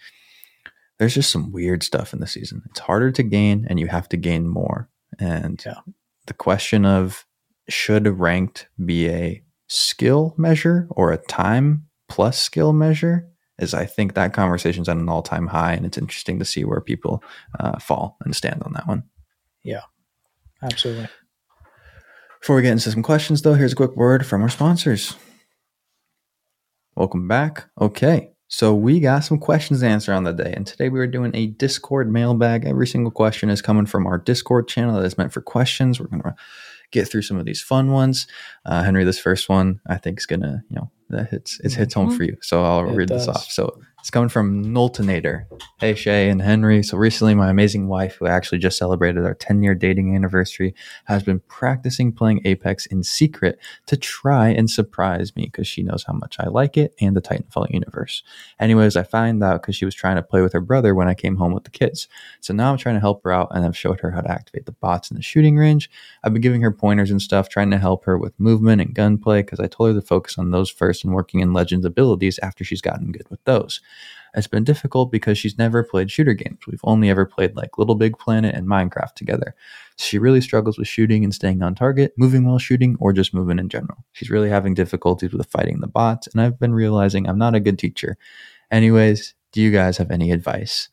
There's 0.99 1.15
just 1.15 1.31
some 1.31 1.51
weird 1.51 1.83
stuff 1.83 2.13
in 2.13 2.21
the 2.21 2.27
season. 2.27 2.63
It's 2.71 2.81
harder 2.81 3.11
to 3.13 3.23
gain, 3.23 3.67
and 3.69 3.81
you 3.81 3.87
have 3.89 4.09
to 4.11 4.17
gain 4.17 4.47
more. 4.49 4.89
And 5.19 5.63
Yeah. 5.65 5.81
the 6.27 6.35
question 6.35 6.85
of 6.85 7.27
should 7.69 8.07
ranked 8.07 8.69
be 8.85 9.09
a 9.09 9.43
skill 9.69 10.35
measure 10.37 10.87
or 10.91 11.13
a 11.13 11.17
time 11.17 11.87
plus 12.09 12.39
skill 12.39 12.73
measure 12.73 13.27
is 13.59 13.75
I 13.75 13.87
think 13.87 14.15
that 14.15 14.33
conversation's 14.33 14.89
at 14.89 14.97
an 14.97 15.09
all 15.09 15.23
time 15.23 15.47
high, 15.49 15.73
and 15.73 15.85
it's 15.87 15.99
interesting 15.99 16.39
to 16.39 16.45
see 16.45 16.65
where 16.65 16.81
people 16.81 17.23
uh, 17.59 17.79
fall 17.79 18.17
and 18.25 18.35
stand 18.35 18.63
on 18.63 18.73
that 18.75 18.87
one. 18.87 19.05
Absolutely. 20.63 21.09
Before 22.41 22.57
we 22.57 22.63
get 22.63 22.73
into 22.73 22.91
some 22.91 23.03
questions, 23.03 23.43
though, 23.43 23.55
here's 23.55 23.73
a 23.73 23.77
quick 23.77 23.97
word 23.97 24.27
from 24.27 24.43
our 24.43 24.49
sponsors. 24.49 25.17
Welcome 26.97 27.29
back. 27.29 27.67
Okay, 27.81 28.33
so 28.49 28.75
we 28.75 29.01
got 29.01 29.21
some 29.21 29.39
questions 29.39 29.81
to 29.81 29.87
answer 29.87 30.13
on 30.13 30.25
the 30.25 30.33
day, 30.33 30.53
and 30.55 30.67
today 30.67 30.89
we 30.89 31.01
are 31.01 31.07
doing 31.07 31.35
a 31.35 31.47
Discord 31.47 32.11
mailbag. 32.11 32.67
Every 32.67 32.87
single 32.87 33.11
question 33.11 33.49
is 33.51 33.63
coming 33.63 33.87
from 33.87 34.07
our 34.07 34.19
Discord 34.19 34.69
channel 34.69 34.97
that 34.97 35.05
is 35.07 35.17
meant 35.19 35.33
for 35.33 35.41
questions. 35.41 36.01
We're 36.01 36.07
gonna 36.09 36.35
get 36.91 37.09
through 37.09 37.23
some 37.23 37.39
of 37.39 37.45
these 37.47 37.63
fun 37.63 37.93
ones. 37.93 38.27
Uh, 38.67 38.83
Henry, 38.83 39.05
this 39.05 39.19
first 39.21 39.49
one 39.49 39.81
I 39.87 39.97
think 39.97 40.19
is 40.19 40.27
gonna, 40.27 40.63
you 40.69 40.77
know, 40.77 40.91
that 41.11 41.29
hits 41.31 41.61
it 41.61 41.73
hits 41.75 41.95
home 41.95 42.11
Mhm. 42.11 42.17
for 42.17 42.25
you. 42.25 42.37
So 42.43 42.65
I'll 42.65 42.89
It 42.91 42.97
read 42.97 43.09
this 43.09 43.29
off. 43.29 43.45
So 43.51 43.81
it's 44.01 44.11
coming 44.11 44.31
from 44.31 44.65
Noltonator. 44.65 45.45
Hey 45.79 45.95
Shay 45.95 46.31
and 46.31 46.41
Henry. 46.41 46.83
So 46.83 46.97
recently, 46.97 47.35
my 47.35 47.51
amazing 47.51 47.87
wife, 47.87 48.17
who 48.17 48.27
actually 48.27 48.59
just 48.59 48.79
celebrated 48.79 49.25
our 49.25 49.35
10 49.35 49.63
year 49.63 49.75
dating 49.75 50.15
anniversary, 50.15 50.75
has 51.05 51.23
been 51.23 51.41
practicing 51.41 52.11
playing 52.11 52.41
Apex 52.47 52.87
in 52.87 53.03
secret 53.03 53.59
to 53.87 53.97
try 53.99 54.49
and 54.49 54.71
surprise 54.71 55.37
me 55.37 55.45
because 55.45 55.69
she 55.69 55.83
knows 55.83 56.05
how 56.05 56.15
much 56.15 56.37
I 56.41 56.49
like 56.49 56.79
it 56.79 56.95
and 57.01 57.15
the 57.15 57.21
Titanfall 57.21 57.71
universe. 57.71 58.23
Anyways, 58.59 58.97
I 58.97 59.03
find 59.03 59.43
out 59.45 59.61
because 59.61 59.77
she 59.77 59.85
was 59.85 59.95
trying 59.95 60.17
to 60.17 60.23
play 60.23 60.41
with 60.41 60.55
her 60.55 60.61
brother 60.61 60.95
when 60.95 61.09
I 61.09 61.15
came 61.15 61.37
home 61.37 61.53
with 61.53 61.65
the 61.65 61.71
kids. 61.71 62.09
So 62.41 62.55
now 62.55 62.73
I'm 62.73 62.79
trying 62.79 62.97
to 62.97 63.01
help 63.01 63.23
her 63.25 63.33
out 63.33 63.49
and 63.51 63.67
I've 63.67 63.77
showed 63.77 64.01
her 64.01 64.11
how 64.11 64.23
to 64.23 64.31
activate 64.31 64.65
the 64.65 64.73
bots 64.73 65.11
in 65.11 65.17
the 65.17 65.23
shooting 65.23 65.57
range. 65.57 65.91
I've 66.25 66.33
been 66.33 66.43
giving 66.43 66.63
her 66.63 66.73
pointers 66.73 67.11
and 67.11 67.21
stuff, 67.21 67.51
trying 67.51 67.71
to 67.71 67.79
help 67.79 68.07
her 68.07 68.17
with 68.17 68.39
movement 68.41 68.81
and 68.81 68.95
gunplay 68.95 69.43
because 69.43 69.61
I 69.61 69.67
told 69.67 69.95
her 69.95 70.01
to 70.01 70.07
focus 70.07 70.39
on 70.39 70.51
those 70.51 70.71
first 70.71 71.05
and 71.05 71.13
working 71.13 71.41
in 71.41 71.53
Legends 71.53 71.85
abilities 71.85 72.39
after 72.43 72.65
she's 72.65 72.81
gotten 72.81 73.13
good 73.13 73.29
with 73.31 73.45
those. 73.45 73.81
It's 74.35 74.47
been 74.47 74.65
difficult 74.65 75.11
because 75.11 75.39
she's 75.39 75.59
never 75.59 75.83
played 75.83 76.11
shooter 76.11 76.35
games. 76.35 76.61
We've 76.67 76.81
only 76.85 77.11
ever 77.11 77.27
played 77.27 77.57
like 77.57 77.79
Little 77.79 77.97
Big 77.97 78.17
Planet 78.17 78.55
and 78.55 78.67
Minecraft 78.67 79.15
together. 79.15 79.55
She 79.97 80.19
really 80.19 80.41
struggles 80.41 80.79
with 80.79 80.87
shooting 80.87 81.25
and 81.25 81.35
staying 81.35 81.63
on 81.63 81.75
target, 81.75 82.13
moving 82.17 82.45
while 82.45 82.59
shooting, 82.59 82.97
or 83.01 83.13
just 83.13 83.35
moving 83.35 83.59
in 83.59 83.69
general. 83.69 84.05
She's 84.13 84.31
really 84.31 84.49
having 84.49 84.75
difficulties 84.75 85.33
with 85.33 85.51
fighting 85.51 85.81
the 85.81 85.89
bots, 85.89 86.29
and 86.29 86.41
I've 86.41 86.61
been 86.61 86.73
realizing 86.75 87.29
I'm 87.29 87.39
not 87.39 87.57
a 87.57 87.61
good 87.61 87.79
teacher. 87.79 88.17
Anyways, 88.71 89.35
do 89.53 89.61
you 89.61 89.73
guys 89.73 89.97
have 89.97 90.13
any 90.13 90.31
advice? 90.31 90.89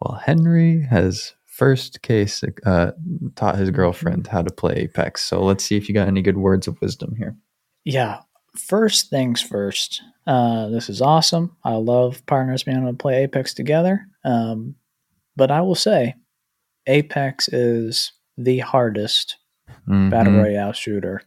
Well, 0.00 0.14
Henry 0.14 0.82
has 0.82 1.34
first 1.44 2.02
case 2.02 2.42
uh, 2.64 2.92
taught 3.34 3.56
his 3.56 3.70
girlfriend 3.70 4.26
how 4.26 4.42
to 4.42 4.52
play 4.52 4.74
Apex. 4.74 5.24
So 5.24 5.42
let's 5.42 5.64
see 5.64 5.76
if 5.76 5.88
you 5.88 5.94
got 5.94 6.08
any 6.08 6.20
good 6.22 6.36
words 6.36 6.66
of 6.66 6.80
wisdom 6.80 7.14
here. 7.16 7.36
Yeah. 7.84 8.20
First 8.56 9.10
things 9.10 9.40
first. 9.42 10.02
Uh, 10.26 10.68
this 10.68 10.88
is 10.88 11.00
awesome. 11.02 11.56
I 11.64 11.74
love 11.74 12.24
partners 12.26 12.62
being 12.64 12.78
able 12.78 12.90
to 12.90 12.96
play 12.96 13.22
Apex 13.22 13.54
together. 13.54 14.06
Um, 14.24 14.74
but 15.36 15.50
I 15.50 15.60
will 15.60 15.74
say, 15.74 16.14
Apex 16.86 17.48
is 17.48 18.12
the 18.38 18.58
hardest 18.60 19.36
battle 19.86 20.32
Mhm. 20.32 20.42
royale 20.42 20.72
shooter 20.72 21.22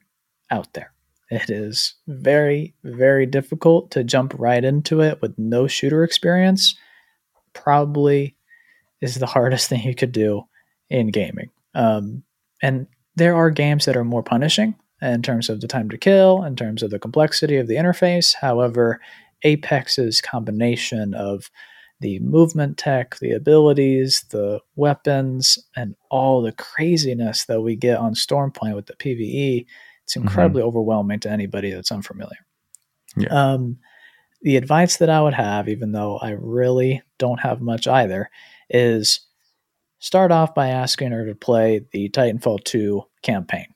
out 0.49 0.73
there. 0.73 0.91
It 1.29 1.49
is 1.49 1.95
very, 2.07 2.73
very 2.83 3.25
difficult 3.25 3.91
to 3.91 4.03
jump 4.03 4.33
right 4.37 4.63
into 4.63 5.01
it 5.01 5.21
with 5.21 5.37
no 5.37 5.67
shooter 5.67 6.03
experience. 6.03 6.75
Probably 7.53 8.35
is 9.01 9.15
the 9.15 9.25
hardest 9.37 9.69
thing 9.69 9.83
you 9.83 9.95
could 9.95 10.11
do 10.11 10.43
in 10.89 11.07
gaming. 11.11 11.49
Um, 11.75 12.23
and 12.61 12.87
there 13.15 13.35
are 13.35 13.49
games 13.51 13.85
that 13.85 13.95
are 13.97 14.03
more 14.03 14.23
punishing 14.23 14.75
in 15.01 15.21
terms 15.21 15.49
of 15.49 15.61
the 15.61 15.67
time 15.67 15.89
to 15.89 15.97
kill, 15.97 16.43
in 16.43 16.55
terms 16.55 16.83
of 16.83 16.89
the 16.89 16.99
complexity 16.99 17.57
of 17.57 17.67
the 17.67 17.75
interface. 17.75 18.35
However, 18.35 18.99
Apex's 19.43 20.21
combination 20.21 21.13
of 21.13 21.49
the 22.01 22.19
movement 22.19 22.77
tech, 22.77 23.17
the 23.19 23.31
abilities, 23.31 24.25
the 24.29 24.59
weapons, 24.75 25.59
and 25.75 25.95
all 26.09 26.41
the 26.41 26.53
craziness 26.53 27.45
that 27.45 27.61
we 27.61 27.75
get 27.75 27.97
on 27.97 28.13
Stormpoint 28.13 28.75
with 28.75 28.85
the 28.85 28.93
PvE, 28.93 29.65
it's 30.03 30.15
incredibly 30.15 30.61
overwhelming 30.61 31.19
to 31.21 31.29
anybody 31.29 31.71
that's 31.71 31.91
unfamiliar. 31.91 32.39
Yeah. 33.17 33.27
Um, 33.29 33.77
the 34.41 34.55
advice 34.55 34.97
that 34.97 35.09
I 35.09 35.21
would 35.21 35.33
have, 35.33 35.67
even 35.67 35.91
though 35.91 36.17
I 36.17 36.31
really 36.31 37.01
don't 37.17 37.41
have 37.41 37.61
much 37.61 37.87
either, 37.87 38.29
is 38.69 39.19
start 39.99 40.31
off 40.31 40.55
by 40.55 40.69
asking 40.69 41.11
her 41.11 41.25
to 41.25 41.35
play 41.35 41.85
the 41.91 42.09
Titanfall 42.09 42.63
2 42.63 43.03
campaign. 43.21 43.67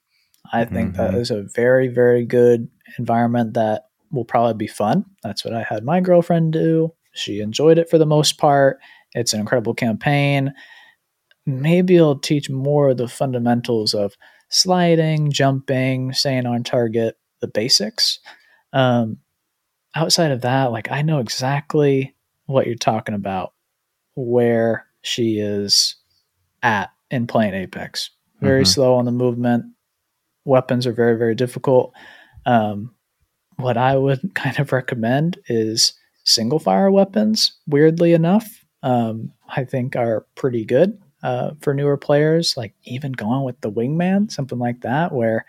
I 0.51 0.65
think 0.65 0.95
that 0.95 1.11
Mhm. 1.13 1.17
is 1.19 1.31
a 1.31 1.43
very, 1.43 1.87
very 1.87 2.25
good 2.25 2.67
environment 2.97 3.53
that 3.53 3.85
will 4.11 4.25
probably 4.25 4.53
be 4.53 4.67
fun. 4.67 5.05
That's 5.23 5.43
what 5.45 5.53
I 5.53 5.63
had 5.63 5.83
my 5.83 5.99
girlfriend 6.01 6.53
do. 6.53 6.93
She 7.13 7.39
enjoyed 7.39 7.77
it 7.77 7.89
for 7.89 7.97
the 7.97 8.05
most 8.05 8.37
part. 8.37 8.79
It's 9.13 9.33
an 9.33 9.39
incredible 9.39 9.73
campaign. 9.73 10.53
Maybe 11.45 11.95
it'll 11.95 12.19
teach 12.19 12.49
more 12.49 12.89
of 12.89 12.97
the 12.97 13.07
fundamentals 13.07 13.93
of 13.93 14.15
sliding, 14.49 15.31
jumping, 15.31 16.13
staying 16.13 16.45
on 16.45 16.63
target, 16.63 17.17
the 17.41 17.47
basics. 17.47 18.19
Um, 18.71 19.17
outside 19.95 20.31
of 20.31 20.41
that, 20.41 20.71
like 20.71 20.91
I 20.91 21.01
know 21.01 21.19
exactly 21.19 22.15
what 22.45 22.65
you're 22.67 22.75
talking 22.75 23.15
about, 23.15 23.53
where 24.15 24.85
she 25.01 25.39
is 25.39 25.95
at 26.61 26.91
in 27.11 27.27
playing 27.27 27.53
Apex. 27.53 28.09
Very 28.41 28.63
Mhm. 28.63 28.67
slow 28.67 28.95
on 28.95 29.05
the 29.05 29.11
movement. 29.11 29.65
Weapons 30.45 30.85
are 30.85 30.93
very, 30.93 31.17
very 31.17 31.35
difficult. 31.35 31.93
Um, 32.45 32.93
what 33.57 33.77
I 33.77 33.95
would 33.95 34.31
kind 34.35 34.59
of 34.59 34.71
recommend 34.71 35.39
is 35.47 35.93
single 36.23 36.59
fire 36.59 36.91
weapons, 36.91 37.57
weirdly 37.67 38.13
enough, 38.13 38.65
um, 38.81 39.31
I 39.49 39.63
think 39.63 39.95
are 39.95 40.25
pretty 40.35 40.65
good 40.65 40.99
uh, 41.21 41.51
for 41.61 41.73
newer 41.73 41.97
players. 41.97 42.55
Like 42.57 42.73
even 42.83 43.11
going 43.11 43.43
with 43.43 43.59
the 43.61 43.71
wingman, 43.71 44.31
something 44.31 44.59
like 44.59 44.81
that, 44.81 45.13
where 45.13 45.45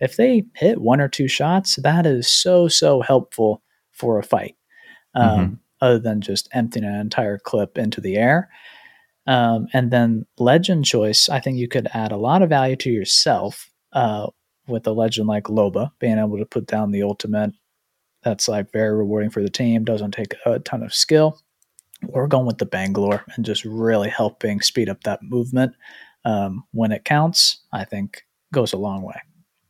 if 0.00 0.16
they 0.16 0.44
hit 0.54 0.80
one 0.80 1.00
or 1.00 1.08
two 1.08 1.28
shots, 1.28 1.76
that 1.76 2.06
is 2.06 2.28
so, 2.28 2.68
so 2.68 3.00
helpful 3.00 3.62
for 3.92 4.18
a 4.18 4.24
fight, 4.24 4.56
um, 5.14 5.60
other 5.80 5.98
than 5.98 6.20
just 6.20 6.48
emptying 6.52 6.84
an 6.84 6.94
entire 6.94 7.38
clip 7.38 7.78
into 7.78 8.00
the 8.00 8.16
air. 8.16 8.50
Um, 9.26 9.68
and 9.72 9.90
then 9.90 10.26
legend 10.38 10.84
choice, 10.84 11.28
I 11.28 11.40
think 11.40 11.56
you 11.56 11.68
could 11.68 11.88
add 11.94 12.12
a 12.12 12.18
lot 12.18 12.42
of 12.42 12.50
value 12.50 12.76
to 12.76 12.90
yourself 12.90 13.70
uh, 13.94 14.28
with 14.66 14.86
a 14.86 14.92
legend 14.92 15.28
like 15.28 15.44
Loba, 15.44 15.90
being 15.98 16.18
able 16.18 16.38
to 16.38 16.46
put 16.46 16.66
down 16.66 16.90
the 16.90 17.02
ultimate. 17.02 17.52
That's 18.22 18.48
like 18.48 18.72
very 18.72 18.94
rewarding 18.96 19.30
for 19.30 19.42
the 19.42 19.50
team. 19.50 19.84
Doesn't 19.84 20.12
take 20.12 20.34
a 20.46 20.58
ton 20.58 20.82
of 20.82 20.94
skill. 20.94 21.40
We're 22.02 22.26
going 22.26 22.46
with 22.46 22.58
the 22.58 22.66
Bangalore 22.66 23.24
and 23.34 23.44
just 23.44 23.64
really 23.64 24.10
helping 24.10 24.60
speed 24.60 24.88
up 24.88 25.02
that 25.04 25.22
movement 25.22 25.74
um, 26.24 26.64
when 26.72 26.92
it 26.92 27.04
counts. 27.04 27.60
I 27.72 27.84
think 27.84 28.24
goes 28.52 28.72
a 28.72 28.78
long 28.78 29.02
way. 29.02 29.20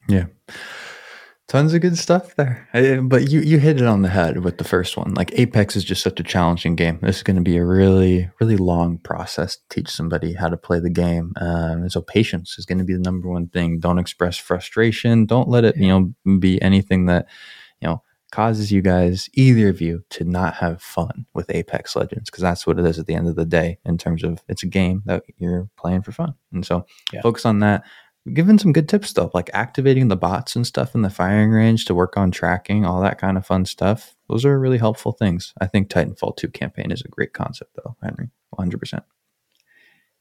Yeah. 0.08 0.26
Tons 1.54 1.72
of 1.72 1.82
good 1.82 1.96
stuff 1.96 2.34
there. 2.34 2.68
Uh, 2.74 2.96
But 3.00 3.30
you, 3.30 3.38
you 3.38 3.60
hit 3.60 3.80
it 3.80 3.86
on 3.86 4.02
the 4.02 4.08
head 4.08 4.42
with 4.42 4.58
the 4.58 4.64
first 4.64 4.96
one. 4.96 5.14
Like 5.14 5.30
Apex 5.38 5.76
is 5.76 5.84
just 5.84 6.02
such 6.02 6.18
a 6.18 6.24
challenging 6.24 6.74
game. 6.74 6.98
This 7.00 7.18
is 7.18 7.22
going 7.22 7.36
to 7.36 7.44
be 7.44 7.56
a 7.58 7.64
really, 7.64 8.28
really 8.40 8.56
long 8.56 8.98
process 8.98 9.56
to 9.56 9.62
teach 9.70 9.88
somebody 9.88 10.32
how 10.32 10.48
to 10.48 10.56
play 10.56 10.80
the 10.80 10.90
game. 10.90 11.32
Um, 11.40 11.82
and 11.82 11.92
so 11.92 12.02
patience 12.02 12.58
is 12.58 12.66
going 12.66 12.78
to 12.78 12.84
be 12.84 12.94
the 12.94 12.98
number 12.98 13.28
one 13.28 13.46
thing. 13.46 13.78
Don't 13.78 14.00
express 14.00 14.36
frustration. 14.36 15.26
Don't 15.26 15.48
let 15.48 15.62
it, 15.62 15.76
you 15.76 15.86
know, 15.86 16.38
be 16.40 16.60
anything 16.60 17.06
that, 17.06 17.28
you 17.80 17.86
know, 17.86 18.02
causes 18.32 18.72
you 18.72 18.82
guys, 18.82 19.28
either 19.34 19.68
of 19.68 19.80
you, 19.80 20.02
to 20.10 20.24
not 20.24 20.54
have 20.54 20.82
fun 20.82 21.24
with 21.34 21.48
Apex 21.54 21.94
Legends 21.94 22.30
because 22.30 22.42
that's 22.42 22.66
what 22.66 22.80
it 22.80 22.84
is 22.84 22.98
at 22.98 23.06
the 23.06 23.14
end 23.14 23.28
of 23.28 23.36
the 23.36 23.46
day. 23.46 23.78
In 23.84 23.96
terms 23.96 24.24
of 24.24 24.42
it's 24.48 24.64
a 24.64 24.66
game 24.66 25.02
that 25.04 25.22
you're 25.36 25.68
playing 25.76 26.02
for 26.02 26.10
fun, 26.10 26.34
and 26.52 26.66
so 26.66 26.84
Yeah. 27.12 27.20
focus 27.20 27.46
on 27.46 27.60
that. 27.60 27.84
Given 28.32 28.58
some 28.58 28.72
good 28.72 28.88
tips 28.88 29.12
though, 29.12 29.30
like 29.34 29.50
activating 29.52 30.08
the 30.08 30.16
bots 30.16 30.56
and 30.56 30.66
stuff 30.66 30.94
in 30.94 31.02
the 31.02 31.10
firing 31.10 31.50
range 31.50 31.84
to 31.84 31.94
work 31.94 32.16
on 32.16 32.30
tracking, 32.30 32.86
all 32.86 33.02
that 33.02 33.18
kind 33.18 33.36
of 33.36 33.46
fun 33.46 33.66
stuff. 33.66 34.16
Those 34.30 34.46
are 34.46 34.58
really 34.58 34.78
helpful 34.78 35.12
things. 35.12 35.52
I 35.60 35.66
think 35.66 35.88
Titanfall 35.88 36.36
2 36.36 36.48
campaign 36.48 36.90
is 36.90 37.02
a 37.02 37.08
great 37.08 37.34
concept 37.34 37.76
though, 37.76 37.96
Henry. 38.02 38.30
100%. 38.58 39.02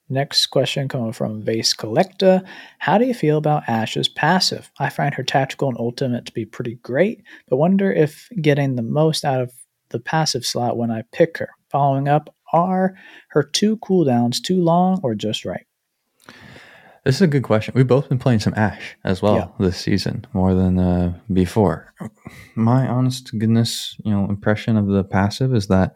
Next 0.09 0.47
question 0.47 0.89
coming 0.89 1.13
from 1.13 1.43
Vase 1.43 1.73
Collecta. 1.73 2.45
How 2.79 2.97
do 2.97 3.05
you 3.05 3.13
feel 3.13 3.37
about 3.37 3.69
Ash's 3.69 4.09
passive? 4.09 4.69
I 4.77 4.89
find 4.89 5.15
her 5.15 5.23
tactical 5.23 5.69
and 5.69 5.77
ultimate 5.77 6.25
to 6.25 6.33
be 6.33 6.45
pretty 6.45 6.75
great, 6.83 7.23
but 7.47 7.55
wonder 7.55 7.89
if 7.89 8.27
getting 8.41 8.75
the 8.75 8.81
most 8.81 9.23
out 9.23 9.41
of 9.41 9.53
the 9.89 9.99
passive 9.99 10.45
slot 10.45 10.75
when 10.75 10.91
I 10.91 11.03
pick 11.13 11.37
her. 11.37 11.49
Following 11.69 12.09
up, 12.09 12.35
are 12.51 12.95
her 13.29 13.43
two 13.43 13.77
cooldowns 13.77 14.41
too 14.41 14.61
long 14.61 14.99
or 15.03 15.15
just 15.15 15.45
right? 15.45 15.65
This 17.05 17.15
is 17.15 17.21
a 17.21 17.27
good 17.27 17.43
question. 17.43 17.73
We've 17.75 17.87
both 17.87 18.07
been 18.07 18.19
playing 18.19 18.39
some 18.39 18.53
Ash 18.55 18.95
as 19.03 19.21
well 19.21 19.35
Yeah. 19.35 19.47
this 19.59 19.77
season, 19.77 20.25
more 20.33 20.53
than 20.53 20.79
uh, 20.79 21.19
before. 21.31 21.93
My 22.55 22.87
honest 22.87 23.37
goodness, 23.37 23.97
you 24.05 24.11
know, 24.11 24.25
impression 24.29 24.77
of 24.77 24.87
the 24.87 25.03
passive 25.03 25.53
is 25.53 25.67
that 25.67 25.95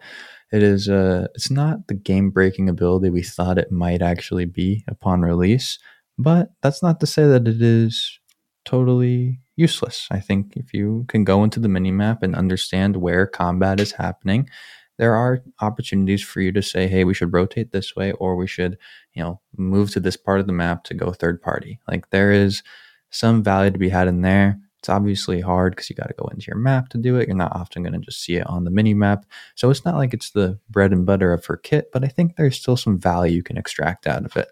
it 0.52 0.64
is 0.64 0.88
uh 0.88 1.28
it's 1.36 1.52
not 1.52 1.88
the 1.88 1.94
game 1.94 2.30
breaking 2.30 2.70
ability 2.70 3.10
we 3.10 3.22
thought 3.22 3.58
it 3.58 3.70
might 3.72 4.02
actually 4.02 4.46
be 4.46 4.84
upon 4.88 5.22
release, 5.22 5.78
but 6.18 6.50
that's 6.62 6.82
not 6.82 7.00
to 7.02 7.06
say 7.08 7.26
that 7.28 7.48
it 7.48 7.62
is 7.62 8.20
totally 8.66 9.40
useless. 9.58 10.08
I 10.12 10.20
think 10.22 10.54
if 10.56 10.74
you 10.74 11.06
can 11.10 11.24
go 11.26 11.44
into 11.44 11.60
the 11.60 11.68
minimap 11.68 12.20
and 12.22 12.36
understand 12.36 12.98
where 12.98 13.28
combat 13.28 13.80
is 13.80 13.94
happening, 13.94 14.50
there 14.98 15.16
are 15.16 15.44
opportunities 15.62 16.24
for 16.24 16.42
you 16.42 16.52
to 16.52 16.62
say, 16.62 16.88
hey, 16.88 17.04
we 17.04 17.14
should 17.14 17.34
rotate 17.34 17.72
this 17.72 17.96
way 17.96 18.12
or 18.14 18.36
we 18.36 18.48
should 18.48 18.78
you 19.14 19.24
know 19.24 19.40
move 19.58 19.92
to 19.92 20.00
this 20.00 20.18
part 20.18 20.40
of 20.40 20.48
the 20.48 20.54
map 20.54 20.84
to 20.86 20.94
go 20.94 21.12
third 21.12 21.42
party. 21.42 21.80
Like 21.88 22.10
there 22.10 22.32
is 22.32 22.64
some 23.10 23.44
value 23.44 23.72
to 23.72 23.80
be 23.80 23.90
had 23.90 24.08
in 24.08 24.22
there. 24.22 24.60
It's 24.80 24.90
obviously 24.90 25.42
hard 25.42 25.76
because 25.76 25.90
you 25.90 25.96
got 25.96 26.08
to 26.08 26.14
go 26.14 26.28
into 26.28 26.46
your 26.48 26.58
map 26.58 26.90
to 26.90 27.00
do 27.00 27.16
it. 27.16 27.28
You're 27.28 27.36
not 27.36 27.56
often 27.56 27.82
going 27.82 27.94
to 27.94 28.00
just 28.00 28.22
see 28.22 28.36
it 28.36 28.46
on 28.46 28.64
the 28.64 28.70
mini 28.70 28.94
map. 28.94 29.26
So 29.56 29.72
it's 29.72 29.84
not 29.84 29.96
like 29.96 30.14
it's 30.14 30.32
the 30.32 30.60
bread 30.70 30.92
and 30.92 31.06
butter 31.06 31.34
of 31.34 31.46
her 31.46 31.58
kit 31.58 31.90
but 31.92 32.04
i 32.04 32.08
think 32.08 32.36
there's 32.36 32.60
still 32.60 32.78
some 32.78 33.00
value 33.00 33.36
you 33.36 33.44
can 33.44 33.58
extract 33.58 34.06
out 34.08 34.26
of 34.26 34.36
it. 34.38 34.50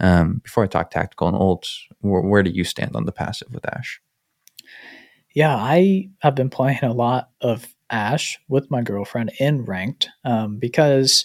Um, 0.00 0.40
before 0.44 0.64
i 0.64 0.66
talk 0.66 0.90
tactical 0.90 1.28
and 1.28 1.36
ults 1.36 1.80
where, 2.00 2.22
where 2.22 2.42
do 2.42 2.50
you 2.50 2.64
stand 2.64 2.96
on 2.96 3.04
the 3.04 3.12
passive 3.12 3.48
with 3.52 3.66
ash? 3.66 4.00
Yeah, 5.34 5.54
I 5.54 6.08
have 6.20 6.34
been 6.34 6.48
playing 6.48 6.82
a 6.82 6.94
lot 6.94 7.28
of 7.42 7.75
Ash 7.90 8.38
with 8.48 8.70
my 8.70 8.82
girlfriend 8.82 9.32
in 9.38 9.64
ranked 9.64 10.08
um, 10.24 10.58
because 10.58 11.24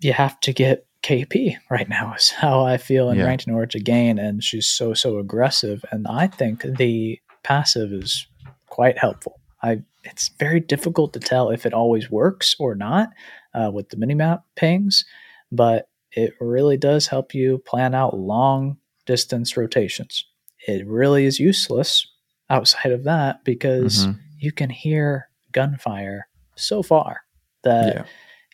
you 0.00 0.12
have 0.12 0.38
to 0.40 0.52
get 0.52 0.86
KP 1.02 1.56
right 1.70 1.88
now 1.88 2.14
is 2.18 2.30
how 2.30 2.64
I 2.64 2.76
feel 2.76 3.10
in 3.10 3.18
Yeah. 3.18 3.24
ranked 3.26 3.46
in 3.46 3.54
order 3.54 3.66
to 3.66 3.80
gain, 3.80 4.18
and 4.18 4.42
she's 4.42 4.66
so 4.66 4.94
so 4.94 5.18
aggressive, 5.18 5.84
and 5.90 6.06
I 6.08 6.26
think 6.26 6.62
the 6.62 7.20
passive 7.44 7.92
is 7.92 8.26
quite 8.68 8.98
helpful. 8.98 9.40
I 9.62 9.82
it's 10.04 10.30
very 10.38 10.60
difficult 10.60 11.12
to 11.12 11.20
tell 11.20 11.50
if 11.50 11.66
it 11.66 11.74
always 11.74 12.10
works 12.10 12.56
or 12.58 12.74
not 12.74 13.10
uh, 13.54 13.70
with 13.72 13.88
the 13.90 13.96
minimap 13.96 14.42
pings, 14.56 15.04
but 15.52 15.88
it 16.12 16.32
really 16.40 16.76
does 16.76 17.06
help 17.08 17.34
you 17.34 17.58
plan 17.58 17.94
out 17.94 18.16
long 18.18 18.78
distance 19.06 19.56
rotations. 19.56 20.24
It 20.66 20.86
really 20.86 21.26
is 21.26 21.38
useless 21.38 22.06
outside 22.48 22.92
of 22.92 23.04
that 23.04 23.44
because 23.44 24.06
Mhm. 24.06 24.18
you 24.38 24.52
can 24.52 24.70
hear 24.70 25.27
gunfire 25.52 26.28
so 26.56 26.82
far 26.82 27.22
that 27.64 27.94
yeah. 27.94 28.04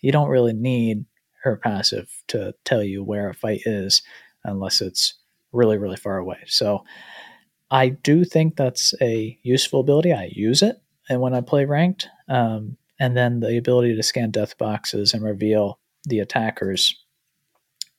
you 0.02 0.12
don't 0.12 0.28
really 0.28 0.52
need 0.52 1.04
her 1.42 1.56
passive 1.56 2.10
to 2.28 2.54
tell 2.64 2.82
you 2.82 3.02
where 3.04 3.28
a 3.28 3.34
fight 3.34 3.62
is 3.66 4.02
unless 4.44 4.80
it's 4.80 5.14
really 5.52 5.78
really 5.78 5.96
far 5.96 6.18
away. 6.18 6.38
So 6.46 6.84
i 7.70 7.88
do 7.88 8.24
think 8.24 8.56
that's 8.56 8.94
a 9.00 9.38
useful 9.42 9.80
ability. 9.80 10.12
I 10.12 10.30
use 10.32 10.62
it 10.62 10.76
and 11.08 11.20
when 11.20 11.34
i 11.34 11.40
play 11.40 11.64
ranked 11.64 12.08
um, 12.28 12.76
and 13.00 13.16
then 13.16 13.40
the 13.40 13.56
ability 13.56 13.94
to 13.96 14.02
scan 14.02 14.30
death 14.30 14.56
boxes 14.58 15.14
and 15.14 15.22
reveal 15.22 15.78
the 16.04 16.20
attackers 16.20 16.94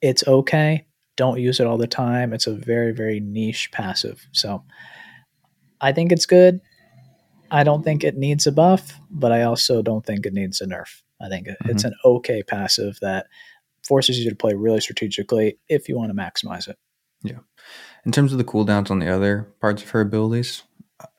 it's 0.01 0.27
okay. 0.27 0.86
Don't 1.15 1.39
use 1.39 1.60
it 1.60 1.65
all 1.65 1.77
the 1.77 1.88
time. 1.88 2.34
It's 2.34 2.47
a 2.47 2.53
very 2.53 2.91
very 2.91 3.19
niche 3.19 3.71
passive. 3.71 4.27
So 4.31 4.63
i 5.81 5.91
think 5.91 6.12
it's 6.12 6.25
good 6.25 6.62
i 7.51 7.63
don't 7.63 7.84
think 7.84 8.03
it 8.03 8.17
needs 8.17 8.45
a 8.47 8.51
buff 8.51 8.93
but 9.10 9.31
i 9.31 9.43
also 9.43 9.81
don't 9.81 10.05
think 10.05 10.25
it 10.25 10.34
needs 10.34 10.62
a 10.62 10.65
nerf 10.65 11.01
i 11.21 11.29
think 11.29 11.47
it- 11.47 11.58
it's 11.65 11.84
an 11.84 11.93
okay 12.03 12.43
passive 12.43 12.97
that 13.01 13.27
forces 13.88 14.19
you 14.19 14.29
to 14.29 14.36
play 14.36 14.53
really 14.53 14.81
strategically 14.81 15.58
if 15.69 15.88
you 15.89 15.95
want 15.97 16.10
to 16.10 16.15
maximize 16.15 16.67
it 16.67 16.77
Yeah. 17.23 17.39
In 18.05 18.12
terms 18.12 18.31
of 18.31 18.38
the 18.38 18.43
cooldowns 18.43 18.91
on 18.91 18.99
the 18.99 19.10
other 19.10 19.47
parts 19.62 19.81
of 19.81 19.89
her 19.89 20.01
abilities, 20.01 20.62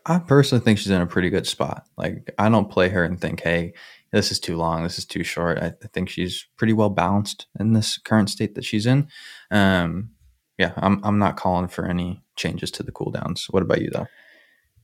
I 0.05 0.19
personally 0.21 0.65
think 0.65 0.79
she's 0.79 0.91
in 0.91 1.01
a 1.01 1.07
pretty 1.07 1.31
good 1.31 1.47
spot. 1.49 1.85
Like, 1.99 2.33
I 2.39 2.49
don't 2.49 2.71
play 2.71 2.89
her 2.91 3.03
and 3.03 3.21
think, 3.21 3.41
hey, 3.43 3.73
this 4.13 4.31
is 4.31 4.39
too 4.39 4.57
long, 4.57 4.85
this 4.85 4.99
is 4.99 5.05
too 5.05 5.25
short. 5.25 5.59
I, 5.59 5.67
I 5.83 5.87
think 5.93 6.09
she's 6.09 6.47
pretty 6.57 6.73
well 6.75 6.91
balanced 6.91 7.47
in 7.59 7.73
this 7.73 7.99
current 7.99 8.31
state 8.31 8.55
that 8.55 8.65
she's 8.65 8.87
in. 8.87 9.09
Um, 9.51 10.11
yeah, 10.59 10.73
I'm, 10.77 11.01
I'm 11.05 11.19
not 11.19 11.37
calling 11.37 11.67
for 11.67 11.87
any 11.89 12.23
changes 12.37 12.71
to 12.73 12.85
the 12.85 12.93
cooldowns. 12.93 13.47
What 13.53 13.65
about 13.65 13.83
you, 13.83 13.91
though? 13.93 14.07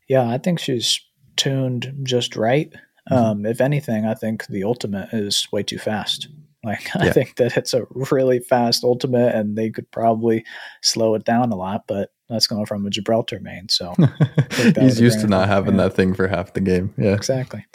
Yeah, 0.09 0.29
I 0.29 0.39
think 0.39 0.59
she's 0.59 1.01
tuned 1.37 1.93
just 2.03 2.37
right. 2.37 2.73
Mhm. 3.11 3.17
Um, 3.17 3.47
if 3.47 3.61
anything, 3.61 4.05
I 4.07 4.15
think 4.15 4.47
the 4.47 4.65
ultimate 4.65 5.09
is 5.13 5.49
way 5.53 5.63
too 5.63 5.79
fast. 5.79 6.29
Like 6.65 6.95
I 6.95 7.07
Yeah. 7.07 7.13
think 7.13 7.35
that 7.39 7.57
it's 7.57 7.75
a 7.75 7.83
really 7.91 8.39
fast 8.39 8.85
ultimate, 8.85 9.35
and 9.35 9.59
they 9.59 9.69
could 9.69 9.91
probably 9.91 10.45
slow 10.81 11.17
it 11.17 11.25
down 11.25 11.51
a 11.51 11.57
lot. 11.57 11.89
But 11.89 12.11
that's 12.29 12.47
going 12.47 12.67
from 12.67 12.87
a 12.87 12.91
Gibraltar 12.91 13.41
main, 13.41 13.69
so 13.69 13.93
He's 14.79 15.01
used 15.01 15.19
to 15.23 15.27
not 15.27 15.49
having 15.49 15.77
that 15.79 15.95
thing 15.95 16.15
for 16.15 16.29
half 16.29 16.53
the 16.53 16.61
game. 16.61 16.95
Yeah. 16.97 17.15
exactly. 17.15 17.67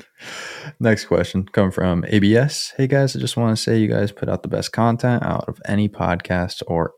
Next 0.80 1.04
question 1.04 1.43
coming 1.52 1.72
from 1.72 2.06
ABS. 2.08 2.76
Hey 2.78 2.88
guys, 2.88 3.13
I 3.13 3.20
just 3.20 3.36
want 3.36 3.58
to 3.58 3.62
say 3.62 3.78
you 3.78 3.89
guys 3.89 4.13
put 4.13 4.30
out 4.30 4.41
the 4.43 4.48
best 4.48 4.72
content 4.72 5.22
out 5.22 5.50
of 5.50 5.60
any 5.65 5.89
podcast 5.89 6.63
or 6.65 6.93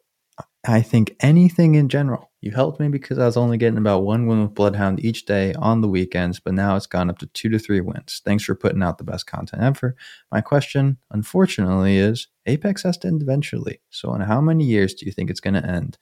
I 0.67 0.83
think 0.83 1.15
anything 1.21 1.73
in 1.73 1.89
general. 1.89 2.28
You 2.41 2.51
helped 2.51 2.79
me 2.79 2.87
because 2.87 3.19
I 3.19 3.25
was 3.25 3.35
only 3.35 3.57
getting 3.57 3.77
about 3.77 4.03
one 4.03 4.25
win 4.25 4.41
with 4.41 4.53
Bloodhound 4.53 5.03
each 5.03 5.25
day 5.25 5.53
on 5.55 5.81
the 5.81 5.89
weekends, 5.89 6.39
but 6.39 6.53
now 6.53 6.77
it's 6.77 6.87
gone 6.87 7.09
up 7.09 7.19
to 7.19 7.25
two 7.27 7.49
to 7.49 7.59
three 7.59 7.81
wins. 7.81 8.21
Thanks 8.23 8.45
for 8.45 8.55
putting 8.55 8.81
out 8.81 8.97
the 8.97 9.03
best 9.03 9.27
content 9.27 9.61
ever. 9.61 9.95
My 10.31 10.39
question, 10.39 10.97
unfortunately, 11.11 11.97
is 11.97 12.27
Apex 12.45 12.83
has 12.83 12.97
to 12.99 13.09
end 13.09 13.21
eventually. 13.21 13.81
So, 13.89 14.13
in 14.15 14.21
how 14.21 14.39
many 14.39 14.63
years 14.63 14.93
do 14.93 15.05
you 15.05 15.11
think 15.11 15.29
it's 15.29 15.41
going 15.41 15.55
to 15.55 15.65
end? 15.65 15.97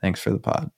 Thanks 0.00 0.20
for 0.20 0.30
the 0.30 0.38
pod. 0.38 0.70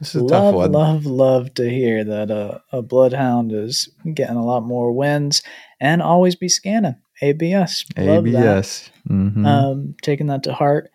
This 0.00 0.14
is 0.14 0.22
a 0.22 0.26
tough 0.26 0.54
love, 0.54 0.54
one. 0.54 0.72
love, 0.72 1.06
love 1.06 1.54
to 1.54 1.68
hear 1.68 2.04
that 2.04 2.30
uh, 2.30 2.58
a 2.72 2.82
bloodhound 2.82 3.52
is 3.52 3.88
getting 4.14 4.36
a 4.36 4.44
lot 4.44 4.62
more 4.64 4.92
wins 4.92 5.42
and 5.80 6.02
always 6.02 6.36
be 6.36 6.48
scanning 6.48 6.96
ABS. 7.20 7.84
Love. 7.96 8.26
ABS. 8.26 8.90
Mhm. 9.08 9.44
Um, 9.44 9.94
taking 10.02 10.28
that 10.28 10.44
to 10.44 10.52
heart. 10.52 10.90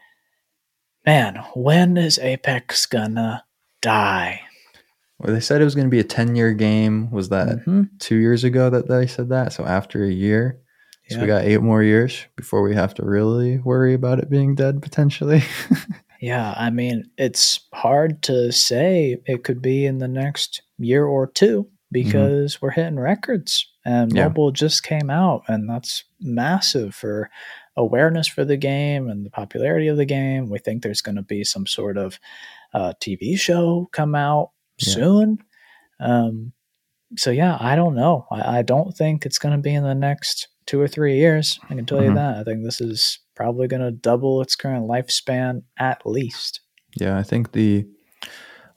Man, 1.05 1.43
when 1.53 1.97
is 1.97 2.17
Apex 2.19 2.85
gonna 2.85 3.43
die? 3.81 4.41
Well, 5.19 5.33
they 5.33 5.39
said 5.39 5.61
it 5.61 5.65
was 5.65 5.75
going 5.75 5.87
to 5.87 5.91
be 5.91 5.99
a 5.99 6.03
10 6.03 6.35
year 6.35 6.53
game. 6.53 7.09
Was 7.11 7.29
that 7.29 7.59
Mhm. 7.65 7.89
two 7.99 8.15
years 8.17 8.43
ago 8.43 8.69
that 8.69 8.89
they 8.89 9.07
said 9.07 9.29
that? 9.29 9.53
So 9.53 9.65
after 9.65 10.03
a 10.03 10.11
year. 10.11 10.59
So 11.09 11.19
we 11.21 11.27
got 11.27 11.43
eight 11.43 11.61
more 11.61 11.83
years 11.83 12.25
before 12.35 12.61
we 12.63 12.73
have 12.75 12.93
to 12.95 13.05
really 13.05 13.57
worry 13.59 13.93
about 13.93 14.19
it 14.19 14.29
being 14.29 14.55
dead 14.55 14.81
potentially. 14.81 15.43
Yeah, 16.21 16.53
I 16.55 16.69
mean, 16.69 17.03
it's 17.17 17.67
hard 17.73 18.23
to 18.23 18.49
say 18.53 19.17
it 19.25 19.43
could 19.43 19.61
be 19.61 19.85
in 19.85 19.97
the 19.97 20.07
next 20.07 20.61
year 20.77 21.05
or 21.05 21.27
two 21.27 21.67
because 21.91 22.61
we're 22.61 22.71
hitting 22.71 22.97
records 22.97 23.67
and 23.83 24.09
Mm-hmm. 24.09 24.17
Yeah. 24.17 24.27
mobile 24.29 24.51
just 24.53 24.83
came 24.83 25.09
out, 25.09 25.43
and 25.49 25.69
that's 25.69 26.05
massive 26.21 26.95
for 26.95 27.29
awareness 27.75 28.27
for 28.27 28.45
the 28.45 28.57
game 28.57 29.09
and 29.09 29.25
the 29.25 29.29
popularity 29.29 29.87
of 29.87 29.97
the 29.97 30.05
game. 30.05 30.49
We 30.49 30.59
think 30.59 30.83
there's 30.83 31.01
going 31.01 31.15
to 31.15 31.21
be 31.23 31.43
some 31.43 31.65
sort 31.67 31.97
of 31.97 32.19
uh, 32.73 32.93
TV 33.01 33.37
show 33.37 33.89
come 33.91 34.15
out 34.15 34.51
Yeah. 34.79 34.93
soon. 34.93 35.37
Um, 35.99 36.53
so, 37.15 37.29
yeah, 37.31 37.57
I 37.59 37.75
don't 37.75 37.95
know. 37.95 38.25
I, 38.31 38.59
I 38.59 38.61
don't 38.63 38.91
think 38.95 39.25
it's 39.25 39.37
going 39.39 39.55
to 39.55 39.61
be 39.61 39.73
in 39.73 39.83
the 39.83 39.93
next 39.95 40.47
two 40.65 40.79
or 40.81 40.87
three 40.87 41.17
years. 41.17 41.59
I 41.69 41.75
can 41.75 41.85
tell 41.85 41.99
Mhm. 41.99 42.09
you 42.09 42.13
that. 42.15 42.37
I 42.37 42.43
think 42.43 42.63
this 42.63 42.81
is 42.81 43.19
probably 43.35 43.67
going 43.67 43.81
to 43.81 43.91
double 43.91 44.41
its 44.41 44.55
current 44.55 44.85
lifespan 44.87 45.63
at 45.77 46.05
least. 46.05 46.61
yeah, 46.95 47.17
I 47.17 47.23
think 47.23 47.51
the 47.53 47.87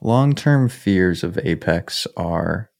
long 0.00 0.34
term 0.34 0.68
fears 0.68 1.22
of 1.22 1.38
Apex 1.44 2.06
are 2.16 2.70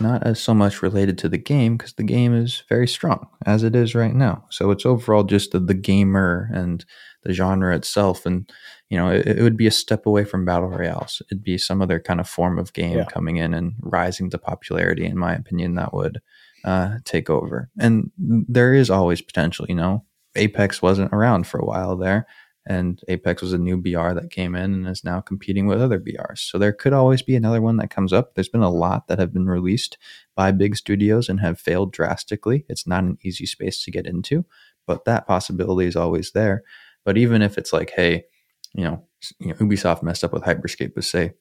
not 0.00 0.22
as 0.24 0.40
so 0.40 0.54
much 0.54 0.82
related 0.82 1.18
to 1.18 1.28
the 1.28 1.38
game 1.38 1.76
because 1.76 1.92
the 1.94 2.02
game 2.02 2.34
is 2.34 2.62
very 2.68 2.88
strong 2.88 3.26
as 3.46 3.62
it 3.62 3.76
is 3.76 3.94
right 3.94 4.14
now. 4.14 4.44
So 4.50 4.70
it's 4.70 4.84
overall 4.86 5.22
just 5.24 5.52
the, 5.52 5.60
the 5.60 5.74
gamer 5.74 6.50
and 6.52 6.84
the 7.22 7.32
genre 7.32 7.74
itself. 7.76 8.26
And, 8.26 8.50
you 8.90 8.98
know, 8.98 9.08
it, 9.08 9.26
it 9.26 9.42
would 9.42 9.56
be 9.56 9.66
a 9.66 9.70
step 9.70 10.04
away 10.06 10.24
from 10.24 10.44
battle 10.44 10.68
royales. 10.68 11.22
It'd 11.30 11.44
be 11.44 11.58
some 11.58 11.80
other 11.80 12.00
kind 12.00 12.20
of 12.20 12.28
form 12.28 12.58
of 12.58 12.72
game 12.72 12.98
Yeah. 12.98 13.04
coming 13.04 13.36
in 13.36 13.54
and 13.54 13.74
rising 13.80 14.30
to 14.30 14.38
popularity. 14.38 15.06
In 15.06 15.16
my 15.16 15.34
opinion, 15.34 15.76
that 15.76 15.94
would 15.94 16.20
uh, 16.64 16.96
take 17.04 17.30
over. 17.30 17.70
And 17.78 18.10
there 18.18 18.74
is 18.74 18.90
always 18.90 19.22
potential. 19.22 19.66
You 19.68 19.76
know, 19.76 20.04
Apex 20.34 20.82
wasn't 20.82 21.12
around 21.12 21.46
for 21.46 21.58
a 21.58 21.64
while 21.64 21.96
there, 21.96 22.26
and 22.66 23.00
Apex 23.08 23.42
was 23.42 23.52
a 23.52 23.58
new 23.58 23.76
BR 23.76 24.12
that 24.14 24.30
came 24.30 24.54
in 24.54 24.72
and 24.72 24.88
is 24.88 25.04
now 25.04 25.20
competing 25.20 25.66
with 25.66 25.82
other 25.82 26.00
BRs. 26.00 26.38
So 26.38 26.58
there 26.58 26.72
could 26.72 26.94
always 26.94 27.20
be 27.20 27.36
another 27.36 27.60
one 27.60 27.76
that 27.76 27.90
comes 27.90 28.12
up. 28.12 28.34
There's 28.34 28.48
been 28.48 28.62
a 28.62 28.70
lot 28.70 29.06
that 29.08 29.18
have 29.18 29.34
been 29.34 29.46
released 29.46 29.98
by 30.34 30.50
big 30.50 30.76
studios 30.76 31.28
and 31.28 31.40
have 31.40 31.60
failed 31.60 31.92
drastically. 31.92 32.64
It's 32.68 32.86
not 32.86 33.04
an 33.04 33.18
easy 33.22 33.44
space 33.44 33.84
to 33.84 33.90
get 33.90 34.06
into, 34.06 34.46
but 34.86 35.04
that 35.04 35.26
possibility 35.26 35.86
is 35.86 35.96
always 35.96 36.32
there. 36.32 36.62
But 37.04 37.18
even 37.18 37.42
if 37.42 37.58
it's 37.58 37.72
like, 37.72 37.90
hey, 37.90 38.24
you 38.72 38.84
know, 38.84 39.04
you 39.38 39.48
know 39.48 39.54
Ubisoft 39.54 40.02
messed 40.02 40.24
up 40.24 40.32
with 40.32 40.42
Hyperscape, 40.42 40.94
but 40.94 41.04
say 41.04 41.34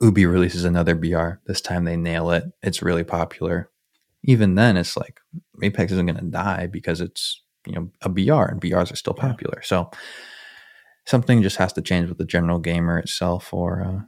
Ubi 0.00 0.26
releases 0.26 0.64
another 0.64 0.94
BR, 0.94 1.40
this 1.46 1.60
time 1.60 1.84
they 1.84 1.96
nail 1.96 2.30
it, 2.30 2.44
it's 2.62 2.82
really 2.82 3.04
popular. 3.04 3.70
Even 4.22 4.54
then, 4.54 4.76
it's 4.76 4.96
like 4.96 5.20
Apex 5.62 5.92
isn't 5.92 6.06
going 6.06 6.18
to 6.18 6.24
die 6.24 6.66
because 6.66 7.00
it's 7.00 7.42
you 7.66 7.74
know 7.74 7.90
a 8.02 8.08
BR 8.08 8.50
and 8.50 8.60
BRs 8.60 8.92
are 8.92 8.96
still 8.96 9.14
popular. 9.14 9.60
So 9.62 9.90
something 11.06 11.42
just 11.42 11.56
has 11.56 11.72
to 11.74 11.82
change 11.82 12.08
with 12.08 12.18
the 12.18 12.24
general 12.24 12.58
gamer 12.58 12.98
itself, 12.98 13.52
or 13.52 13.82
uh, 13.82 14.00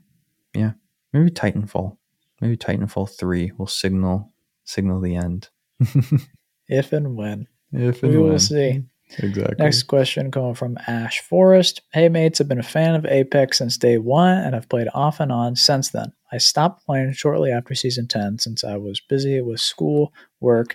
yeah, 0.54 0.72
maybe 1.12 1.30
Titanfall, 1.30 1.96
maybe 2.40 2.56
Titanfall 2.56 3.18
three 3.18 3.52
will 3.56 3.66
signal 3.66 4.32
signal 4.64 5.00
the 5.00 5.16
end. 5.16 5.48
If 6.68 6.92
and 6.92 7.16
when. 7.16 7.46
if 7.72 8.02
and 8.02 8.12
We 8.12 8.18
will 8.18 8.38
see. 8.38 8.82
Exactly. 9.18 9.54
Next 9.58 9.84
question 9.84 10.32
coming 10.32 10.54
from 10.54 10.78
Ash 10.88 11.20
Forest. 11.20 11.82
Hey 11.92 12.08
mates, 12.08 12.40
I've 12.40 12.48
been 12.48 12.58
a 12.58 12.64
fan 12.64 12.96
of 12.96 13.06
Apex 13.06 13.58
since 13.58 13.76
day 13.76 13.98
one 13.98 14.36
and 14.38 14.56
I've 14.56 14.68
played 14.68 14.88
off 14.92 15.20
and 15.20 15.30
on 15.30 15.54
since 15.54 15.90
then. 15.90 16.12
I 16.32 16.38
stopped 16.38 16.84
playing 16.84 17.12
shortly 17.12 17.52
after 17.52 17.76
season 17.76 18.08
10 18.08 18.40
since 18.40 18.64
I 18.64 18.76
was 18.76 19.00
busy 19.00 19.40
with 19.40 19.60
school, 19.60 20.12
work, 20.40 20.74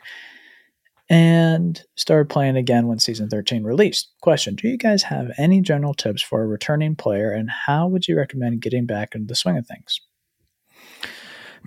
and 1.11 1.83
started 1.97 2.29
playing 2.29 2.55
again 2.55 2.87
when 2.87 2.97
season 2.97 3.27
13 3.27 3.65
released. 3.65 4.13
Question 4.21 4.55
Do 4.55 4.69
you 4.69 4.77
guys 4.77 5.03
have 5.03 5.29
any 5.37 5.59
general 5.59 5.93
tips 5.93 6.21
for 6.21 6.41
a 6.41 6.47
returning 6.47 6.95
player 6.95 7.31
and 7.31 7.49
how 7.49 7.85
would 7.87 8.07
you 8.07 8.15
recommend 8.15 8.61
getting 8.61 8.85
back 8.85 9.13
into 9.13 9.27
the 9.27 9.35
swing 9.35 9.57
of 9.57 9.67
things? 9.67 9.99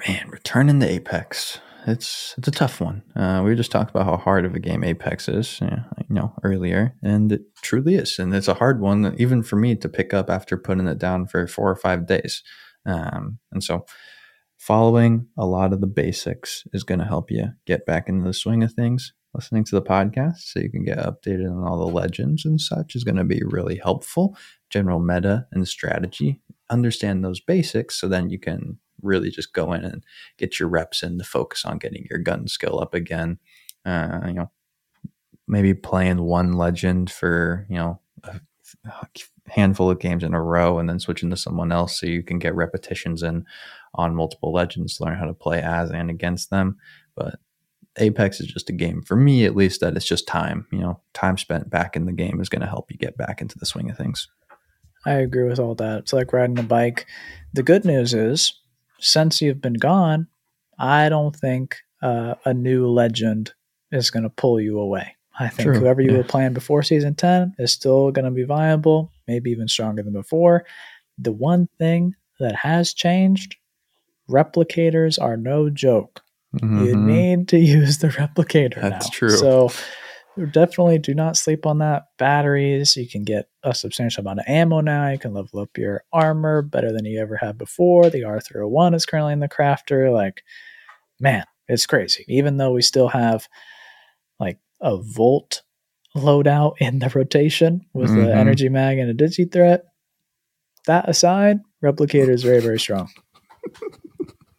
Man, 0.09 0.31
returning 0.31 0.81
to 0.81 0.89
Apex. 0.89 1.61
It's 1.87 2.35
it's 2.39 2.49
a 2.49 2.53
tough 2.53 2.81
one. 2.81 3.03
Uh, 3.15 3.43
we 3.45 3.55
just 3.55 3.71
talked 3.71 3.91
about 3.91 4.07
how 4.07 4.17
hard 4.17 4.47
of 4.47 4.55
a 4.55 4.59
game 4.59 4.83
Apex 4.83 5.29
is, 5.29 5.61
you 5.61 5.77
know, 6.09 6.33
earlier, 6.43 6.95
and 7.03 7.31
it 7.31 7.43
truly 7.61 7.97
is. 7.97 8.19
And 8.19 8.35
it's 8.35 8.49
a 8.49 8.55
hard 8.55 8.81
one, 8.81 9.15
even 9.19 9.43
for 9.43 9.57
me 9.57 9.77
to 9.77 9.89
pick 9.91 10.15
up 10.15 10.31
after 10.31 10.57
putting 10.57 10.87
it 10.87 10.97
down 10.97 11.27
for 11.27 11.47
four 11.47 11.71
or 11.71 11.77
five 11.77 12.07
days. 12.07 12.43
Um, 12.87 13.41
and 13.53 13.63
so, 13.63 13.85
following 14.57 15.27
a 15.37 15.45
lot 15.45 15.75
of 15.75 15.83
the 15.83 15.87
basics 15.87 16.65
is 16.73 16.83
going 16.83 17.01
to 17.01 17.05
help 17.05 17.31
you 17.31 17.49
get 17.67 17.85
back 17.85 18.09
into 18.09 18.25
the 18.25 18.33
swing 18.33 18.63
of 18.63 18.73
things. 18.73 19.13
Listening 19.35 19.65
to 19.65 19.75
the 19.75 19.83
podcast 19.83 20.39
so 20.39 20.61
you 20.61 20.71
can 20.71 20.85
get 20.85 20.99
updated 20.99 21.51
on 21.51 21.67
all 21.67 21.79
the 21.79 21.93
legends 21.93 22.45
and 22.45 22.61
such 22.61 22.95
is 22.95 23.03
going 23.03 23.17
to 23.17 23.25
be 23.25 23.43
really 23.45 23.77
helpful. 23.77 24.37
General 24.71 25.01
meta 25.01 25.47
and 25.51 25.67
strategy, 25.67 26.41
understand 26.71 27.25
those 27.25 27.41
basics, 27.41 28.01
so 28.01 28.07
then 28.07 28.31
you 28.31 28.39
can 28.39 28.79
really 29.03 29.31
just 29.31 29.53
go 29.53 29.73
in 29.73 29.85
and 29.85 30.05
get 30.39 30.61
your 30.61 30.69
reps 30.69 31.03
in 31.03 31.19
to 31.19 31.25
focus 31.25 31.65
on 31.65 31.79
getting 31.79 32.07
your 32.09 32.21
gun 32.21 32.47
skill 32.47 32.79
up 32.81 32.95
again. 32.95 33.39
Uh, 33.85 34.21
you 34.27 34.35
know, 34.35 34.51
maybe 35.49 35.75
playing 35.75 36.23
one 36.23 36.53
legend 36.53 37.11
for 37.11 37.67
you 37.69 37.77
know 37.77 38.01
a 38.25 38.41
handful 39.49 39.91
of 39.91 39.99
games 39.99 40.23
in 40.23 40.33
a 40.33 40.43
row, 40.43 40.79
and 40.79 40.89
then 40.89 41.01
switching 41.01 41.31
to 41.31 41.37
someone 41.37 41.73
else 41.73 41.99
so 41.99 42.07
you 42.07 42.23
can 42.23 42.39
get 42.39 42.55
repetitions 42.55 43.23
in 43.23 43.45
on 43.95 44.15
multiple 44.15 44.53
legends, 44.53 45.01
learn 45.01 45.19
how 45.19 45.27
to 45.27 45.35
play 45.35 45.61
as 45.61 45.91
and 45.91 46.09
against 46.09 46.51
them. 46.51 46.77
But 47.17 47.41
Apex 47.99 48.41
is 48.41 48.47
just 48.47 48.71
a 48.71 48.73
game 48.73 49.03
for 49.03 49.17
me, 49.17 49.45
at 49.45 49.57
least. 49.57 49.81
That 49.81 49.97
it's 49.97 50.07
just 50.07 50.27
time. 50.27 50.67
You 50.73 50.79
know, 50.79 51.01
time 51.13 51.39
spent 51.39 51.71
back 51.71 51.97
in 51.97 52.07
the 52.07 52.13
game 52.13 52.41
is 52.41 52.49
going 52.49 52.63
to 52.63 52.69
help 52.69 52.91
you 52.91 52.99
get 52.99 53.17
back 53.17 53.41
into 53.41 53.59
the 53.59 53.67
swing 53.67 53.91
of 53.91 53.97
things. 53.97 54.29
I 55.07 55.15
agree 55.15 55.45
with 55.45 55.59
all 55.59 55.75
that. 55.77 56.01
It's 56.01 56.13
like 56.13 56.33
riding 56.33 56.59
a 56.59 56.63
bike. 56.63 57.07
The 57.53 57.63
good 57.63 57.85
news 57.85 58.15
is, 58.15 58.59
since 58.99 59.43
you've 59.43 59.61
been 59.61 59.75
gone, 59.75 60.29
I 60.79 61.09
don't 61.09 61.37
think 61.37 61.77
uh, 62.03 62.35
a 62.45 62.55
new 62.55 62.89
legend 62.89 63.53
is 63.93 64.11
going 64.11 64.23
to 64.23 64.31
pull 64.31 64.61
you 64.61 64.79
away. 64.79 65.17
I 65.39 65.49
think 65.49 65.69
True, 65.69 65.81
whoever 65.81 66.01
you 66.01 66.13
yeah. 66.13 66.19
were 66.19 66.25
playing 66.25 66.53
before 66.53 66.83
season 66.83 67.15
10 67.15 67.57
is 67.59 67.73
still 67.73 68.11
going 68.13 68.25
to 68.25 68.31
be 68.31 68.45
viable, 68.45 69.11
maybe 69.27 69.51
even 69.51 69.69
stronger 69.69 70.03
than 70.03 70.13
before. 70.13 70.65
The 71.19 71.33
one 71.33 71.69
thing 71.79 72.15
that 72.41 72.55
has 72.57 72.93
changed 72.93 73.57
replicators 74.29 75.21
are 75.21 75.37
no 75.37 75.71
joke. 75.71 76.23
You 76.63 76.95
Mhm. 76.95 77.05
need 77.07 77.49
to 77.49 77.59
use 77.59 77.99
the 77.99 78.09
replicator 78.09 78.81
That's 78.81 79.07
now. 79.07 79.11
true. 79.13 79.29
So 79.37 79.71
definitely 80.51 80.99
do 80.99 81.15
not 81.15 81.37
sleep 81.37 81.67
on 81.67 81.79
that. 81.79 82.05
Batteries, 82.19 82.97
you 82.97 83.09
can 83.09 83.23
get 83.25 83.49
a 83.63 83.75
substantial 83.75 84.23
amount 84.23 84.41
of 84.41 84.47
ammo 84.49 84.81
now. 84.81 85.09
You 85.11 85.19
can 85.19 85.33
level 85.35 85.61
up 85.61 85.77
your 85.79 86.05
armor 86.13 86.63
better 86.63 86.93
than 86.93 87.05
you 87.05 87.21
ever 87.21 87.37
had 87.37 87.57
before. 87.59 88.11
The 88.11 88.23
R301 88.25 88.95
is 88.95 89.07
currently 89.07 89.33
in 89.33 89.41
the 89.41 89.49
crafter. 89.49 90.13
Like, 90.13 90.43
man, 91.21 91.45
it's 91.69 91.87
crazy. 91.87 92.25
Even 92.29 92.57
though 92.57 92.73
we 92.73 92.83
still 92.83 93.09
have 93.09 93.49
like 94.41 94.59
a 94.81 94.97
volt 94.97 95.63
loadout 96.17 96.75
in 96.79 96.99
the 97.01 97.09
rotation 97.15 97.85
with 97.93 98.11
Mhm. 98.11 98.27
the 98.27 98.35
energy 98.35 98.69
mag 98.69 98.99
and 98.99 99.11
a 99.11 99.15
digi 99.15 99.51
threat. 99.51 99.85
That 100.87 101.09
aside, 101.09 101.61
replicator 101.83 102.29
is 102.31 102.43
very, 102.43 102.61
very 102.61 102.79
strong. 102.79 103.09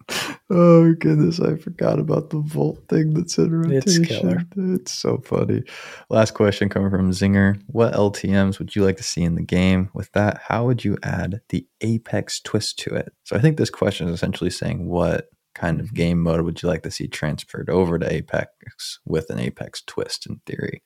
Oh 0.52 0.94
goodness, 0.94 1.40
I 1.40 1.56
forgot 1.56 1.98
about 1.98 2.30
the 2.30 2.40
Volt 2.40 2.88
thing 2.88 3.16
that's 3.16 3.40
in 3.40 3.72
It's 3.72 3.98
rotation. 3.98 4.06
killer. 4.06 4.44
It's 4.76 4.92
so 4.92 5.18
funny. 5.18 5.64
Last 6.10 6.36
question 6.36 6.70
coming 6.70 6.92
from 6.92 7.10
Zinger. 7.12 7.60
What 7.66 7.94
LTMs 7.94 8.60
would 8.60 8.76
you 8.76 8.84
like 8.84 8.98
to 8.98 9.04
see 9.04 9.24
in 9.24 9.34
the 9.34 9.42
game? 9.42 9.90
With 9.96 10.12
that, 10.12 10.42
how 10.48 10.66
would 10.66 10.86
you 10.86 10.98
add 11.02 11.42
the 11.50 11.66
Apex 11.82 12.42
twist 12.42 12.78
to 12.80 12.94
it? 12.94 13.12
So 13.24 13.36
I 13.36 13.40
think 13.40 13.58
this 13.58 13.72
question 13.72 14.08
is 14.08 14.14
essentially 14.14 14.52
saying 14.52 14.88
what 14.88 15.30
kind 15.56 15.80
of 15.80 15.88
mm-hmm. 15.88 15.96
game 15.96 16.22
mode 16.22 16.42
would 16.42 16.62
you 16.62 16.70
like 16.70 16.84
to 16.84 16.92
see 16.92 17.08
transferred 17.08 17.70
over 17.70 17.98
to 17.98 18.14
Apex 18.14 19.00
with 19.04 19.32
an 19.32 19.40
Apex 19.40 19.82
twist 19.88 20.28
in 20.28 20.42
theory? 20.46 20.84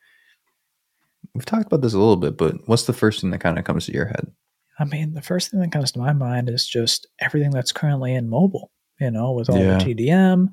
We've 1.35 1.45
talked 1.45 1.65
about 1.65 1.81
this 1.81 1.93
a 1.93 1.99
little 1.99 2.15
bit, 2.15 2.37
but 2.37 2.55
what's 2.67 2.85
the 2.85 2.93
first 2.93 3.19
thing 3.19 3.31
that 3.31 3.41
kind 3.41 3.59
of 3.59 3.65
comes 3.65 3.87
to 3.87 3.93
your 3.93 4.05
head? 4.05 4.31
I 4.79 4.85
mean, 4.85 5.15
the 5.15 5.21
first 5.21 5.51
thing 5.51 5.59
that 5.59 5.73
comes 5.73 5.91
to 5.91 5.99
my 5.99 6.13
mind 6.13 6.49
is 6.49 6.65
just 6.65 7.07
everything 7.19 7.51
that's 7.51 7.73
currently 7.73 8.15
in 8.15 8.29
mobile. 8.29 8.71
You 8.99 9.11
know, 9.11 9.31
with 9.31 9.49
all 9.49 9.57
Yeah. 9.57 9.77
the 9.77 9.83
TDM, 9.83 10.49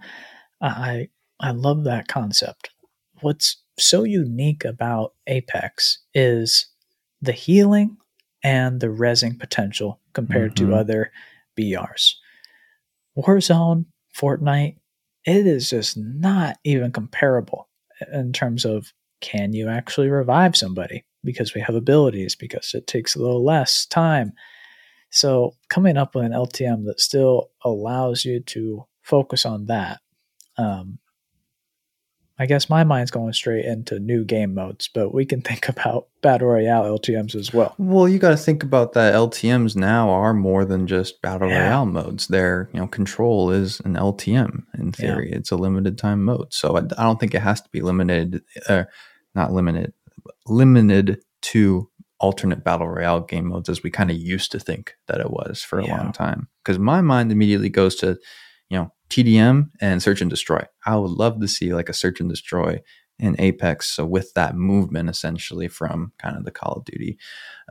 I 0.61 1.09
I 1.39 1.51
love 1.51 1.85
that 1.85 2.09
concept. 2.09 2.71
What's 3.21 3.63
so 3.79 4.05
unique 4.05 4.65
about 4.65 5.15
Apex 5.27 5.99
is 6.15 6.67
the 7.21 7.33
healing 7.33 7.99
and 8.43 8.81
the 8.81 8.87
resing 8.87 9.39
potential 9.39 10.01
compared 10.15 10.57
to 10.57 10.69
Mhm. 10.69 10.75
other 10.79 11.13
BRs. 11.57 12.15
Warzone, 13.17 13.87
Fortnite, 14.15 14.79
it 15.25 15.47
is 15.47 15.71
just 15.71 15.97
not 15.97 16.59
even 16.65 16.93
comparable 16.93 17.69
in 18.13 18.33
terms 18.33 18.65
of 18.65 18.93
can 19.21 19.53
you 19.53 19.69
actually 19.69 20.09
revive 20.09 20.57
somebody 20.57 21.05
because 21.25 21.55
we 21.55 21.61
have 21.61 21.75
abilities 21.75 22.35
because 22.37 22.73
it 22.75 22.87
takes 22.87 23.15
a 23.15 23.19
little 23.19 23.45
less 23.45 23.87
time. 23.87 24.33
So 25.11 25.55
coming 25.69 25.97
up 25.97 26.15
with 26.15 26.25
an 26.25 26.33
LTM 26.33 26.85
that 26.87 27.01
still 27.01 27.51
allows 27.65 28.25
you 28.25 28.41
to 28.41 28.87
focus 29.03 29.47
on 29.47 29.67
that. 29.67 30.01
Um, 30.59 30.99
I 32.39 32.45
guess 32.45 32.69
my 32.69 32.85
mind's 32.85 33.11
going 33.11 33.33
straight 33.33 33.65
into 33.65 33.99
new 33.99 34.23
game 34.23 34.53
modes, 34.53 34.91
but 34.93 35.15
we 35.15 35.25
can 35.25 35.41
think 35.43 35.69
about 35.71 36.09
battle 36.21 36.49
royale 36.49 36.99
LTMs 36.99 37.35
as 37.35 37.53
well. 37.55 37.75
Well, 37.79 38.09
you 38.09 38.19
got 38.19 38.31
to 38.31 38.37
think 38.37 38.63
about 38.63 38.93
that. 38.93 39.15
LTMs 39.15 39.75
now 39.75 40.11
are 40.11 40.35
more 40.35 40.67
than 40.67 40.87
just 40.87 41.23
battle 41.23 41.49
Yeah. 41.49 41.61
royale 41.69 41.87
modes. 41.87 42.27
Their 42.27 42.69
you 42.75 42.81
know 42.81 42.89
control 42.89 43.51
is 43.51 43.81
an 43.81 43.95
LTM 43.97 44.65
in 44.79 44.87
Yeah. 44.89 44.91
theory. 44.93 45.33
It's 45.33 45.51
a 45.51 45.57
limited 45.57 45.97
time 45.97 46.25
mode, 46.25 46.53
so 46.53 46.77
I, 46.77 46.81
I 46.81 47.05
don't 47.05 47.19
think 47.19 47.35
it 47.35 47.41
has 47.43 47.63
to 47.63 47.71
be 47.71 47.81
limited, 47.81 48.43
uh, 48.69 48.85
not 49.35 49.53
limited, 49.55 49.95
limited 50.47 51.23
to 51.43 51.89
alternate 52.21 52.65
battle 52.65 52.89
royale 52.89 53.21
game 53.21 53.47
modes 53.47 53.69
as 53.69 53.83
we 53.83 53.91
kind 53.91 54.11
of 54.11 54.17
used 54.17 54.51
to 54.53 54.59
think 54.59 54.95
that 55.07 55.21
it 55.21 55.31
was 55.31 55.63
for 55.63 55.79
a 55.79 55.85
Yeah. 55.87 55.97
long 55.99 56.13
time. 56.13 56.49
Because 56.65 56.79
my 56.79 57.01
mind 57.01 57.31
immediately 57.33 57.69
goes 57.69 57.95
to 57.97 58.19
you 58.71 58.79
know 58.79 58.93
TDM 59.11 59.71
and 59.81 60.03
search 60.03 60.21
and 60.21 60.31
destroy. 60.31 60.65
I 60.85 60.97
would 60.97 61.11
love 61.13 61.41
to 61.41 61.49
see 61.49 61.73
like 61.75 61.89
a 61.89 61.93
search 61.95 62.21
and 62.21 62.29
destroy 62.29 62.81
in 63.19 63.37
Apex. 63.39 63.87
So 63.87 64.05
with 64.05 64.33
that 64.35 64.57
movement, 64.57 65.09
essentially 65.09 65.69
from 65.69 66.13
kind 66.19 66.37
of 66.37 66.45
the 66.45 66.51
Call 66.51 66.73
of 66.73 66.85
Duty 66.85 67.17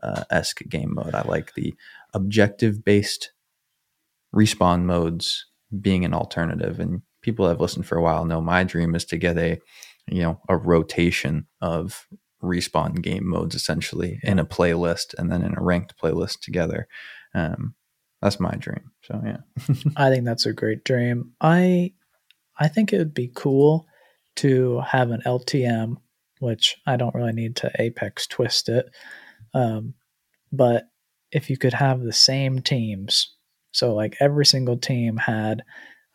uh, 0.01 0.23
esque 0.31 0.61
game 0.69 0.93
mode, 0.95 1.13
I 1.13 1.21
like 1.27 1.53
the 1.53 1.73
objective 2.13 2.83
based 2.85 3.31
respawn 4.35 4.83
modes 4.83 5.45
being 5.81 6.05
an 6.05 6.13
alternative. 6.13 6.79
And 6.79 7.01
people 7.21 7.45
that 7.45 7.53
have 7.53 7.61
listened 7.61 7.85
for 7.85 7.97
a 7.97 8.01
while 8.01 8.25
know 8.25 8.41
my 8.41 8.63
dream 8.63 8.95
is 8.95 9.05
to 9.05 9.17
get 9.17 9.37
a 9.37 9.59
you 10.07 10.21
know 10.21 10.39
a 10.49 10.55
rotation 10.55 11.47
of 11.61 12.07
respawn 12.45 13.01
game 13.01 13.27
modes 13.27 13.55
essentially 13.55 14.19
in 14.23 14.39
a 14.39 14.45
playlist 14.45 15.13
and 15.17 15.31
then 15.31 15.41
in 15.41 15.55
a 15.57 15.61
ranked 15.61 15.95
playlist 16.01 16.39
together. 16.41 16.87
Um, 17.33 17.75
that's 18.21 18.39
my 18.39 18.55
dream. 18.57 18.91
So 19.03 19.21
yeah, 19.25 19.37
I 19.97 20.09
think 20.09 20.25
that's 20.25 20.45
a 20.45 20.53
great 20.53 20.83
dream. 20.83 21.33
I 21.41 21.93
I 22.57 22.67
think 22.67 22.93
it 22.93 22.97
would 22.97 23.13
be 23.13 23.31
cool 23.33 23.87
to 24.37 24.81
have 24.81 25.11
an 25.11 25.21
LTM, 25.25 25.97
which 26.39 26.77
I 26.85 26.95
don't 26.95 27.15
really 27.15 27.33
need 27.33 27.55
to 27.57 27.71
Apex 27.79 28.27
twist 28.27 28.69
it. 28.69 28.89
Um, 29.53 29.93
but 30.51 30.85
if 31.31 31.49
you 31.49 31.57
could 31.57 31.73
have 31.73 32.01
the 32.01 32.13
same 32.13 32.61
teams, 32.61 33.35
so 33.71 33.93
like 33.93 34.15
every 34.19 34.45
single 34.45 34.77
team 34.77 35.17
had 35.17 35.63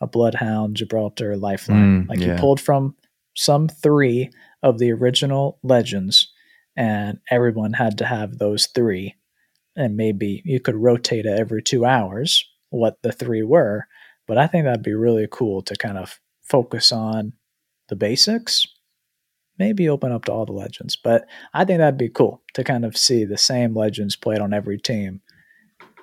a 0.01 0.07
Bloodhound, 0.07 0.76
Gibraltar, 0.76 1.37
Lifeline. 1.37 2.07
Mm, 2.07 2.09
like 2.09 2.18
you 2.20 2.35
pulled 2.35 2.61
from 2.61 2.97
some 3.37 3.68
three 3.68 4.31
of 4.63 4.79
the 4.79 4.93
original 4.93 5.59
legends, 5.63 6.33
and 6.77 7.19
everyone 7.31 7.75
had 7.75 7.99
to 7.99 8.07
have 8.07 8.39
those 8.39 8.67
three. 8.67 9.17
And 9.77 9.97
maybe 9.97 10.43
you 10.45 10.61
could 10.61 10.77
rotate 10.77 11.27
it 11.27 11.39
every 11.39 11.63
two 11.63 11.85
hours 11.85 12.45
what 12.71 13.03
the 13.03 13.13
three 13.13 13.43
were. 13.43 13.87
But 14.27 14.39
I 14.39 14.47
think 14.47 14.65
that'd 14.65 14.83
be 14.83 14.95
really 14.95 15.27
cool 15.31 15.63
to 15.63 15.77
kind 15.77 15.99
of 15.99 16.21
focus 16.43 16.93
on 16.93 17.33
the 17.89 17.97
basics, 17.97 18.67
maybe 19.59 19.89
open 19.89 20.13
up 20.13 20.25
to 20.27 20.33
all 20.33 20.47
the 20.47 20.53
legends. 20.53 20.97
But 20.97 21.27
I 21.53 21.65
think 21.65 21.79
that'd 21.79 21.99
be 21.99 22.09
cool 22.09 22.43
to 22.55 22.65
kind 22.65 22.85
of 22.85 22.97
see 22.97 23.25
the 23.25 23.39
same 23.39 23.75
legends 23.75 24.17
played 24.17 24.41
on 24.41 24.55
every 24.55 24.79
team, 24.79 25.21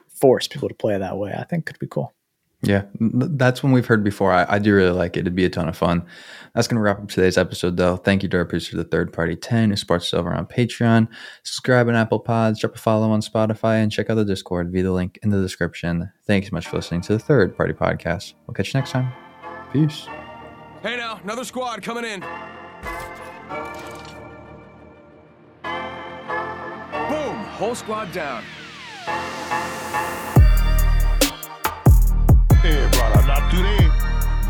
force 0.09 0.47
people 0.47 0.69
to 0.69 0.75
play 0.75 0.97
that 0.97 1.17
way. 1.17 1.33
I 1.37 1.43
think 1.43 1.65
could 1.65 1.79
be 1.79 1.87
cool. 1.87 2.13
Yeah, 2.63 2.85
that's 2.99 3.61
one 3.61 3.71
we've 3.71 3.85
heard 3.85 4.03
before. 4.03 4.33
I, 4.33 4.55
I 4.55 4.59
do 4.59 4.73
really 4.73 4.91
like 4.91 5.15
it. 5.15 5.21
It'd 5.21 5.35
be 5.35 5.45
a 5.45 5.49
ton 5.49 5.69
of 5.69 5.77
fun. 5.77 6.03
That's 6.55 6.67
going 6.67 6.77
to 6.77 6.81
wrap 6.81 6.99
up 6.99 7.07
today's 7.07 7.37
episode, 7.37 7.77
though. 7.77 7.97
Thank 7.97 8.23
you 8.23 8.29
to 8.29 8.37
our 8.37 8.45
producer, 8.45 8.75
the 8.75 8.83
Third 8.83 9.13
Party 9.13 9.35
10, 9.35 9.69
who 9.69 9.75
supports 9.75 10.11
us 10.11 10.13
over 10.15 10.33
on 10.33 10.47
Patreon. 10.47 11.07
Subscribe 11.43 11.87
on 11.87 11.93
Apple 11.95 12.19
Pods, 12.19 12.59
drop 12.59 12.75
a 12.75 12.79
follow 12.79 13.11
on 13.11 13.21
Spotify, 13.21 13.83
and 13.83 13.91
check 13.91 14.09
out 14.09 14.15
the 14.15 14.25
Discord 14.25 14.71
via 14.71 14.81
the 14.81 14.91
link 14.91 15.19
in 15.21 15.29
the 15.29 15.39
description. 15.39 16.11
Thanks 16.25 16.49
so 16.49 16.55
much 16.55 16.65
for 16.67 16.77
listening 16.77 17.01
to 17.01 17.13
the 17.13 17.19
Third 17.19 17.55
Party 17.55 17.73
Podcast. 17.73 18.33
We'll 18.47 18.55
catch 18.55 18.73
you 18.73 18.79
next 18.79 18.91
time. 18.91 19.13
Peace. 19.71 20.07
Hey 20.81 20.97
now, 20.97 21.19
another 21.23 21.43
squad 21.43 21.83
coming 21.83 22.05
in. 22.05 22.21
Boom! 27.07 27.37
Whole 27.53 27.75
squad 27.75 28.11
down. 28.11 28.43
Not 33.39 33.51
today. 33.51 33.89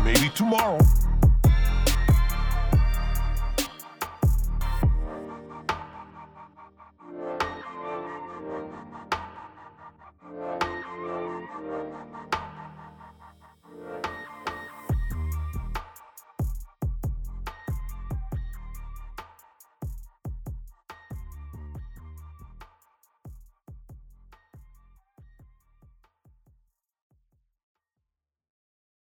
Maybe 0.02 0.28
tomorrow. 0.30 0.97